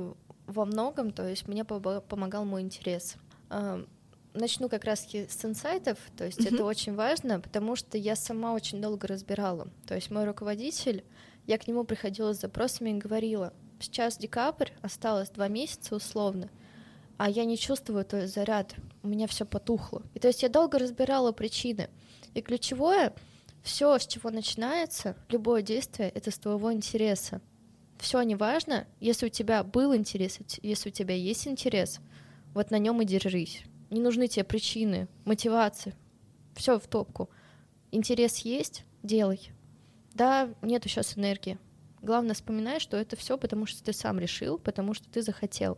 во 0.47 0.65
многом, 0.65 1.11
то 1.11 1.27
есть 1.27 1.47
мне 1.47 1.63
помогал 1.63 2.45
мой 2.45 2.61
интерес. 2.61 3.15
Начну 4.35 4.69
как 4.69 4.83
раз 4.83 5.07
с 5.11 5.45
инсайтов, 5.45 5.97
то 6.17 6.25
есть 6.25 6.39
mm-hmm. 6.39 6.53
это 6.55 6.65
очень 6.65 6.95
важно, 6.95 7.39
потому 7.39 7.75
что 7.75 7.97
я 7.97 8.15
сама 8.15 8.53
очень 8.53 8.81
долго 8.81 9.07
разбирала. 9.07 9.67
То 9.87 9.95
есть 9.95 10.11
мой 10.11 10.25
руководитель, 10.25 11.03
я 11.47 11.57
к 11.57 11.67
нему 11.67 11.83
приходила 11.83 12.33
с 12.33 12.41
запросами 12.41 12.91
и 12.91 12.93
говорила, 12.93 13.53
сейчас 13.79 14.17
декабрь, 14.17 14.69
осталось 14.81 15.29
два 15.29 15.47
месяца 15.47 15.95
условно, 15.95 16.49
а 17.17 17.29
я 17.29 17.45
не 17.45 17.57
чувствую 17.57 18.01
этот 18.01 18.29
заряд, 18.29 18.75
у 19.03 19.07
меня 19.07 19.27
все 19.27 19.45
потухло. 19.45 20.01
И 20.13 20.19
то 20.19 20.27
есть 20.27 20.43
я 20.43 20.49
долго 20.49 20.79
разбирала 20.79 21.31
причины. 21.31 21.89
И 22.33 22.41
ключевое, 22.41 23.13
все, 23.63 23.97
с 23.97 24.05
чего 24.05 24.29
начинается, 24.29 25.15
любое 25.29 25.61
действие, 25.61 26.09
это 26.09 26.31
с 26.31 26.37
твоего 26.37 26.73
интереса. 26.73 27.41
Все 27.97 28.21
не 28.23 28.35
важно, 28.35 28.85
если 28.99 29.27
у 29.27 29.29
тебя 29.29 29.63
был 29.63 29.95
интерес, 29.95 30.39
если 30.61 30.89
у 30.89 30.91
тебя 30.91 31.15
есть 31.15 31.47
интерес, 31.47 31.99
вот 32.53 32.71
на 32.71 32.77
нем 32.77 33.01
и 33.01 33.05
держись. 33.05 33.63
Не 33.89 33.99
нужны 34.01 34.27
тебе 34.27 34.43
причины, 34.43 35.07
мотивации. 35.25 35.95
Все 36.55 36.79
в 36.79 36.87
топку. 36.87 37.29
Интерес 37.91 38.39
есть, 38.39 38.83
делай. 39.03 39.51
Да, 40.13 40.49
нету 40.61 40.89
сейчас 40.89 41.17
энергии. 41.17 41.57
Главное, 42.01 42.35
вспоминай, 42.35 42.79
что 42.79 42.97
это 42.97 43.15
все 43.15 43.37
потому, 43.37 43.65
что 43.65 43.83
ты 43.83 43.93
сам 43.93 44.19
решил, 44.19 44.57
потому 44.57 44.93
что 44.93 45.09
ты 45.09 45.21
захотел. 45.21 45.77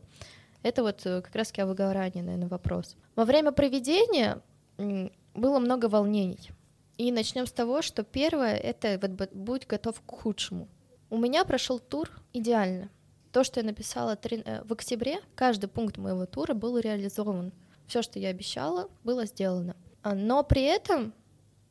Это 0.62 0.84
вот 0.84 1.06
э, 1.06 1.22
как 1.22 1.36
раз 1.36 1.54
о 1.58 1.66
выгорании, 1.66 2.22
наверное, 2.22 2.48
вопрос. 2.48 2.96
Во 3.16 3.26
время 3.26 3.52
проведения 3.52 4.42
было 4.78 5.60
много 5.60 5.88
волнений. 5.88 6.52
И 6.98 7.12
начнем 7.12 7.46
с 7.46 7.52
того, 7.52 7.82
что 7.82 8.04
первое— 8.04 8.56
это 8.58 9.00
вот 9.02 9.32
будь 9.34 9.68
готов 9.68 10.02
к 10.02 10.12
худшему. 10.12 10.68
У 11.10 11.18
меня 11.18 11.46
прошел 11.46 11.80
тур 11.80 12.10
идеально. 12.34 12.90
То, 13.32 13.44
что 13.44 13.60
я 13.60 13.66
написала 13.66 14.18
э, 14.22 14.64
в 14.64 14.74
октябре, 14.74 15.20
каждый 15.36 15.68
пункт 15.68 15.98
моего 15.98 16.26
тура 16.26 16.54
был 16.54 16.78
реализован. 16.78 17.54
Все, 17.88 18.02
что 18.02 18.20
я 18.20 18.30
обещала, 18.30 18.90
было 19.04 19.26
сделано. 19.26 19.76
А, 20.04 20.14
но 20.14 20.44
при 20.44 20.62
этом 20.64 21.14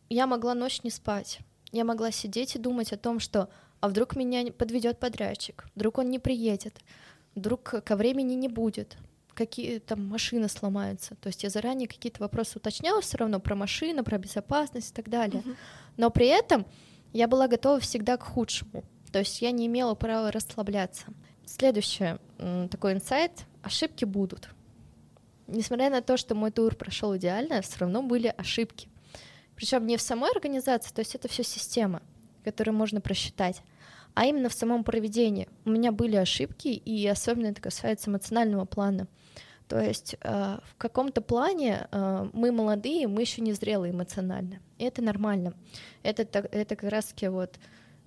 я 0.08 0.26
могла 0.26 0.54
ночь 0.54 0.82
не 0.82 0.90
спать. 0.90 1.40
Я 1.72 1.84
могла 1.84 2.10
сидеть 2.10 2.56
и 2.56 2.58
думать 2.58 2.92
о 2.92 2.96
том, 2.96 3.20
что 3.20 3.48
а 3.80 3.88
вдруг 3.88 4.16
меня 4.16 4.50
подведет 4.52 4.98
подрядчик, 4.98 5.66
вдруг 5.74 5.98
он 5.98 6.10
не 6.10 6.18
приедет, 6.18 6.80
вдруг 7.34 7.62
ко 7.62 7.96
времени 7.96 8.34
не 8.34 8.48
будет, 8.48 8.96
какие 9.34 9.78
там 9.78 10.06
машины 10.06 10.48
сломаются. 10.48 11.14
То 11.16 11.28
есть 11.28 11.42
я 11.42 11.50
заранее 11.50 11.86
какие-то 11.86 12.22
вопросы 12.22 12.58
уточняла 12.58 13.00
все 13.02 13.18
равно 13.18 13.38
про 13.38 13.54
машину, 13.54 14.02
про 14.02 14.18
безопасность 14.18 14.90
и 14.90 14.94
так 14.94 15.08
далее. 15.10 15.42
Но 15.96 16.10
при 16.10 16.26
этом 16.26 16.66
я 17.12 17.28
была 17.28 17.48
готова 17.48 17.78
всегда 17.80 18.16
к 18.16 18.22
худшему. 18.22 18.84
То 19.12 19.18
есть 19.18 19.42
я 19.42 19.50
не 19.50 19.66
имела 19.66 19.94
права 19.94 20.32
расслабляться. 20.32 21.04
Следующее, 21.44 22.18
такой 22.70 22.94
инсайт, 22.94 23.44
ошибки 23.62 24.04
будут. 24.04 24.48
Несмотря 25.46 25.90
на 25.90 26.02
то, 26.02 26.16
что 26.16 26.34
мой 26.34 26.50
тур 26.50 26.74
прошел 26.74 27.16
идеально, 27.16 27.62
все 27.62 27.80
равно 27.80 28.02
были 28.02 28.32
ошибки. 28.36 28.88
Причем 29.54 29.86
не 29.86 29.96
в 29.96 30.02
самой 30.02 30.30
организации, 30.30 30.92
то 30.92 31.00
есть 31.00 31.14
это 31.14 31.28
все 31.28 31.42
система, 31.42 32.02
которую 32.44 32.74
можно 32.74 33.00
просчитать, 33.00 33.62
а 34.14 34.26
именно 34.26 34.48
в 34.48 34.54
самом 34.54 34.84
проведении. 34.84 35.48
У 35.64 35.70
меня 35.70 35.92
были 35.92 36.16
ошибки, 36.16 36.68
и 36.68 37.06
особенно 37.06 37.46
это 37.46 37.62
касается 37.62 38.10
эмоционального 38.10 38.64
плана. 38.64 39.08
То 39.68 39.80
есть 39.80 40.16
э, 40.20 40.58
в 40.62 40.76
каком-то 40.76 41.20
плане 41.22 41.88
э, 41.90 42.28
мы 42.32 42.52
молодые, 42.52 43.08
мы 43.08 43.22
еще 43.22 43.42
не 43.42 43.52
зрелые 43.52 43.92
эмоционально. 43.92 44.60
И 44.78 44.84
это 44.84 45.02
нормально. 45.02 45.54
Это, 46.02 46.22
это 46.22 46.76
как 46.76 46.90
раз 46.90 47.06
таки 47.06 47.28
вот 47.28 47.58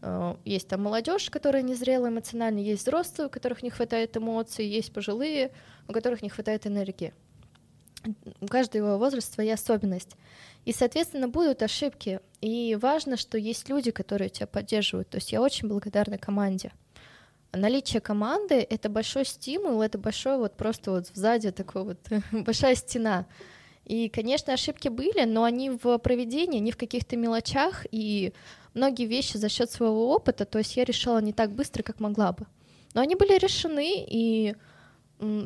Э, 0.01 0.35
есть 0.45 0.67
там 0.67 0.83
молодежь, 0.83 1.29
которая 1.29 1.61
незрела 1.61 2.09
эмоционально, 2.09 2.59
есть 2.59 2.83
взрослые, 2.83 3.27
у 3.27 3.29
которых 3.29 3.63
не 3.63 3.69
хватает 3.69 4.15
эмоций, 4.17 4.65
есть 4.65 4.93
пожилые, 4.93 5.51
у 5.87 5.93
которых 5.93 6.21
не 6.21 6.29
хватает 6.29 6.67
энергии. 6.67 7.13
У 8.41 8.47
каждого 8.47 8.97
возраста 8.97 9.33
своя 9.33 9.55
особенность. 9.55 10.15
И, 10.65 10.73
соответственно, 10.73 11.27
будут 11.27 11.63
ошибки. 11.63 12.19
И 12.41 12.77
важно, 12.81 13.17
что 13.17 13.37
есть 13.37 13.69
люди, 13.69 13.91
которые 13.91 14.29
тебя 14.29 14.47
поддерживают. 14.47 15.09
То 15.09 15.17
есть 15.17 15.31
я 15.31 15.41
очень 15.41 15.67
благодарна 15.67 16.17
команде. 16.17 16.71
Наличие 17.51 17.99
команды— 17.99 18.55
это 18.69 18.89
большой 18.89 19.25
стимул, 19.25 19.81
это 19.81 19.97
большой 19.97 20.37
вот 20.37 20.55
просто 20.55 20.91
вот 20.91 21.07
сзади 21.13 21.51
такой 21.51 21.83
вот 21.83 21.97
большая 22.31 22.75
стена. 22.75 23.25
И, 23.85 24.07
конечно, 24.07 24.53
ошибки 24.53 24.87
были, 24.87 25.25
но 25.25 25.43
они 25.43 25.71
в 25.71 25.97
проведении, 25.97 26.59
не 26.59 26.71
в 26.71 26.77
каких-то 26.77 27.17
мелочах, 27.17 27.87
и 27.89 28.33
многие 28.75 29.05
вещи 29.05 29.37
за 29.37 29.49
счет 29.49 29.71
своего 29.71 30.13
опыта, 30.13 30.45
то 30.45 30.59
есть 30.59 30.77
я 30.77 30.83
решала 30.83 31.19
не 31.19 31.33
так 31.33 31.51
быстро, 31.51 31.81
как 31.81 31.99
могла 31.99 32.33
бы. 32.33 32.45
Но 32.93 33.01
они 33.01 33.15
были 33.15 33.35
решены, 33.39 34.05
и 34.07 34.55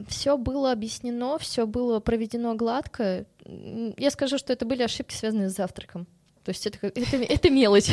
все 0.07 0.37
было 0.37 0.71
объяснено, 0.71 1.37
все 1.37 1.65
было 1.65 1.99
проведено 1.99 2.55
гладко. 2.55 3.25
Я 3.45 4.11
скажу, 4.11 4.37
что 4.37 4.53
это 4.53 4.65
были 4.65 4.83
ошибки, 4.83 5.13
связанные 5.13 5.49
с 5.49 5.55
завтраком. 5.55 6.07
То 6.43 6.49
есть 6.49 6.67
это, 6.67 6.87
это, 6.87 7.17
это 7.17 7.49
мелочь. 7.49 7.89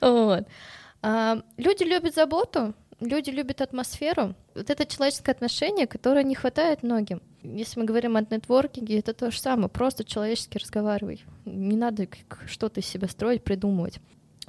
а, 0.00 1.42
люди 1.56 1.82
любят 1.82 2.14
заботу, 2.14 2.74
люди 3.00 3.30
любят 3.30 3.60
атмосферу. 3.60 4.34
Вот 4.54 4.70
это 4.70 4.86
человеческое 4.86 5.32
отношение, 5.32 5.86
которое 5.86 6.24
не 6.24 6.34
хватает 6.34 6.82
многим. 6.82 7.20
Если 7.42 7.78
мы 7.80 7.86
говорим 7.86 8.16
о 8.16 8.22
нетворкинге, 8.22 8.98
это 8.98 9.12
то 9.12 9.30
же 9.30 9.38
самое. 9.38 9.68
Просто 9.68 10.04
человечески 10.04 10.58
разговаривай. 10.58 11.24
Не 11.44 11.76
надо 11.76 12.06
что-то 12.46 12.80
из 12.80 12.86
себя 12.86 13.08
строить, 13.08 13.42
придумывать. 13.42 14.00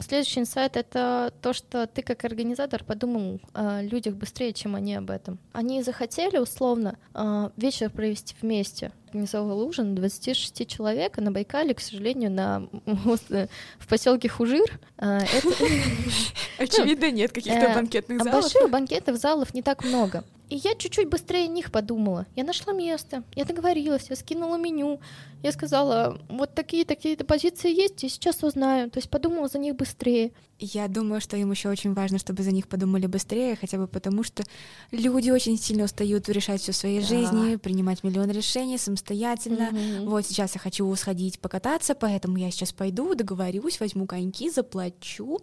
Следующий 0.01 0.39
инсайт— 0.39 0.77
это 0.77 1.33
то, 1.41 1.53
что 1.53 1.87
ты 1.87 2.01
как 2.01 2.23
организатор 2.25 2.83
подумал 2.83 3.39
о 3.53 3.81
людях 3.81 4.15
быстрее, 4.15 4.53
чем 4.53 4.75
они 4.75 4.95
об 4.95 5.09
этом. 5.11 5.37
Они 5.53 5.83
захотели, 5.83 6.37
условно, 6.37 6.97
а, 7.13 7.51
вечер 7.57 7.89
провести 7.89 8.35
вместе. 8.41 8.91
Организовал 9.07 9.61
ужин 9.61 9.95
26 9.95 10.65
человек, 10.67 11.17
а 11.17 11.21
на 11.21 11.31
Байкале, 11.31 11.73
к 11.73 11.79
сожалению, 11.79 12.31
на, 12.31 12.67
в 12.85 13.87
поселке 13.87 14.29
Хужир. 14.29 14.79
А, 14.97 15.19
Очевидно, 16.57 17.11
нет 17.11 17.31
каких-то 17.31 17.67
э, 17.67 17.75
банкетных 17.75 18.23
залов. 18.23 18.41
Больших 18.41 18.69
банкетов 18.69 19.17
залов 19.17 19.53
не 19.53 19.61
так 19.61 19.83
много. 19.83 20.23
И 20.51 20.55
я 20.55 20.75
чуть-чуть 20.75 21.07
быстрее 21.07 21.47
них 21.47 21.71
подумала. 21.71 22.27
Я 22.35 22.43
нашла 22.43 22.73
место, 22.73 23.23
я 23.35 23.45
договорилась, 23.45 24.07
я 24.09 24.17
скинула 24.17 24.57
меню, 24.57 24.99
я 25.43 25.53
сказала, 25.53 26.19
вот 26.27 26.53
такие-такие-то 26.53 27.23
позиции 27.23 27.73
есть, 27.73 28.03
и 28.03 28.09
сейчас 28.09 28.43
узнаю. 28.43 28.91
То 28.91 28.99
есть 28.99 29.09
подумала 29.09 29.47
за 29.47 29.59
них 29.59 29.77
быстрее. 29.77 30.33
Я 30.59 30.89
думаю, 30.89 31.21
что 31.21 31.37
им 31.37 31.51
еще 31.51 31.69
очень 31.69 31.93
важно, 31.93 32.19
чтобы 32.19 32.43
за 32.43 32.51
них 32.51 32.67
подумали 32.67 33.05
быстрее, 33.05 33.55
хотя 33.55 33.77
бы 33.77 33.87
потому, 33.87 34.23
что 34.23 34.43
люди 34.91 35.29
очень 35.29 35.57
сильно 35.57 35.85
устают 35.85 36.27
решать 36.27 36.59
все 36.59 36.73
в 36.73 36.75
своей 36.75 36.99
да. 36.99 37.07
жизни, 37.07 37.55
принимать 37.55 38.03
миллион 38.03 38.29
решений 38.29 38.77
самостоятельно. 38.77 39.69
Mm-hmm. 39.71 40.09
Вот 40.09 40.25
сейчас 40.25 40.55
я 40.55 40.59
хочу 40.59 40.93
сходить 40.97 41.39
покататься, 41.39 41.95
поэтому 41.95 42.35
я 42.35 42.51
сейчас 42.51 42.73
пойду, 42.73 43.15
договорюсь, 43.15 43.79
возьму 43.79 44.05
коньки, 44.05 44.49
заплачу 44.49 45.39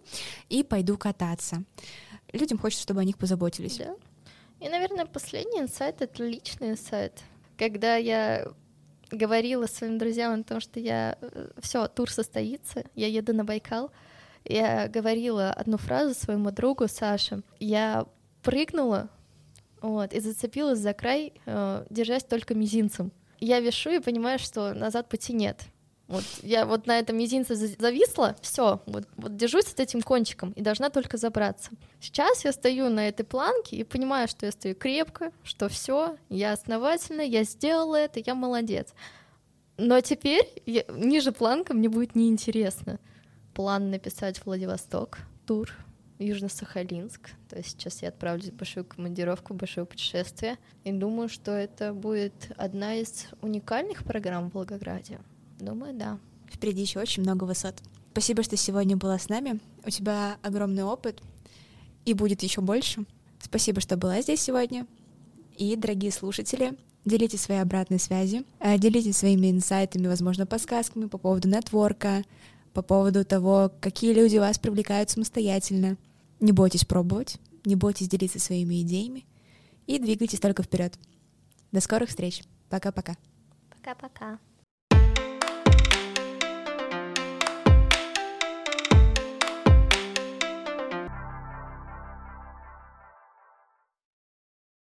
и 0.49 0.61
пойду 0.61 0.99
кататься. 0.99 1.63
Людям 2.31 2.59
хочется, 2.59 2.83
чтобы 2.83 3.01
о 3.01 3.03
них 3.03 3.17
позаботились. 3.17 3.77
Да. 3.77 3.95
И, 4.59 4.67
наверное, 4.67 5.05
последний 5.05 5.61
инсайт— 5.61 5.95
это 6.01 6.23
личный 6.23 6.71
инсайт. 6.71 7.21
Когда 7.57 7.95
я 7.95 8.47
говорила 9.09 9.65
своим 9.67 9.97
друзьям 9.97 10.39
о 10.39 10.43
том, 10.43 10.59
что 10.59 10.79
я 10.79 11.17
э, 11.21 11.49
все, 11.61 11.87
тур 11.87 12.11
состоится, 12.11 12.83
я 12.95 13.07
еду 13.07 13.33
на 13.33 13.43
Байкал, 13.43 13.91
я 14.45 14.87
говорила 14.87 15.51
одну 15.51 15.77
фразу 15.77 16.13
своему 16.13 16.51
другу 16.51 16.87
Саше. 16.87 17.41
Я 17.59 18.05
прыгнула 18.43 19.09
вот, 19.81 20.13
и 20.13 20.19
зацепилась 20.19 20.79
за 20.79 20.93
край, 20.93 21.33
э, 21.45 21.85
держась 21.89 22.23
только 22.23 22.53
мизинцем. 22.53 23.11
Я 23.39 23.59
вешу 23.61 23.91
и 23.91 23.99
понимаю, 23.99 24.39
что 24.39 24.73
назад 24.73 25.07
пути 25.07 25.33
нет. 25.33 25.63
Вот 26.09 26.23
я 26.41 26.65
вот 26.65 26.87
на 26.87 26.97
этом 26.97 27.17
мизинце 27.17 27.55
зависла, 27.55 28.35
все, 28.41 28.81
вот, 28.87 29.07
вот 29.15 29.37
держусь 29.37 29.65
с 29.65 29.75
этим 29.77 30.01
кончиком 30.01 30.53
и 30.53 30.61
должна 30.61 30.89
только 30.89 31.17
забраться. 31.17 31.69
Сейчас 32.01 32.43
я 32.43 32.51
стою 32.51 32.89
на 32.89 33.07
этой 33.07 33.23
планке 33.23 33.75
и 33.75 33.83
понимаю, 33.83 34.27
что 34.27 34.47
я 34.47 34.51
стою 34.51 34.73
крепко, 34.73 35.31
что 35.43 35.69
все, 35.69 36.17
я 36.29 36.53
основательно, 36.53 37.21
я 37.21 37.43
сделала 37.43 37.95
это, 37.95 38.19
я 38.25 38.33
молодец. 38.33 38.95
Но 39.77 40.01
теперь 40.01 40.51
я, 40.65 40.83
ниже 40.89 41.31
планка 41.31 41.75
мне 41.75 41.89
будет 41.89 42.15
неинтересно. 42.15 42.99
План 43.53 43.91
написать 43.91 44.43
Владивосток, 44.43 45.19
тур, 45.45 45.69
Южно-Сахалинск. 46.17 47.29
То 47.47 47.57
есть 47.57 47.69
сейчас 47.69 48.01
я 48.01 48.09
отправлюсь 48.09 48.49
в 48.49 48.55
большую 48.55 48.83
командировку, 48.83 49.53
в 49.53 49.57
большое 49.57 49.85
путешествие. 49.85 50.57
И 50.83 50.91
думаю, 50.91 51.29
что 51.29 51.51
это 51.51 51.93
будет 51.93 52.51
одна 52.57 52.95
из 52.95 53.27
уникальных 53.41 54.03
программ 54.03 54.49
в 54.49 54.55
Волгограде. 54.55 55.19
Думаю, 55.59 55.93
да. 55.93 56.19
Впереди 56.51 56.81
еще 56.81 56.99
очень 56.99 57.23
много 57.23 57.43
высот. 57.43 57.75
Спасибо, 58.11 58.43
что 58.43 58.57
сегодня 58.57 58.97
была 58.97 59.19
с 59.19 59.29
нами. 59.29 59.59
У 59.85 59.89
тебя 59.89 60.37
огромный 60.41 60.83
опыт, 60.83 61.21
и 62.05 62.13
будет 62.13 62.43
еще 62.43 62.61
больше. 62.61 63.05
Спасибо, 63.41 63.81
что 63.81 63.97
была 63.97 64.21
здесь 64.21 64.41
сегодня. 64.41 64.87
И, 65.57 65.75
дорогие 65.75 66.11
слушатели, 66.11 66.77
делитесь 67.05 67.41
своей 67.41 67.61
обратной 67.61 67.99
связью, 67.99 68.45
э, 68.59 68.77
делитесь 68.77 69.17
своими 69.17 69.51
инсайтами, 69.51 70.07
возможно, 70.07 70.45
подсказками 70.45 71.05
по 71.05 71.17
поводу 71.17 71.47
нетворка, 71.49 72.23
по 72.73 72.81
поводу 72.81 73.25
того, 73.25 73.71
какие 73.81 74.13
люди 74.13 74.37
вас 74.37 74.57
привлекают 74.57 75.09
самостоятельно. 75.09 75.97
Не 76.39 76.51
бойтесь 76.51 76.85
пробовать, 76.85 77.37
не 77.65 77.75
бойтесь 77.75 78.07
делиться 78.07 78.39
своими 78.39 78.81
идеями 78.81 79.25
и 79.87 79.99
двигайтесь 79.99 80.39
только 80.39 80.63
вперед. 80.63 80.97
До 81.71 81.81
скорых 81.81 82.09
встреч. 82.09 82.43
Пока-пока. 82.69 83.17
Пока-пока. 83.69 84.39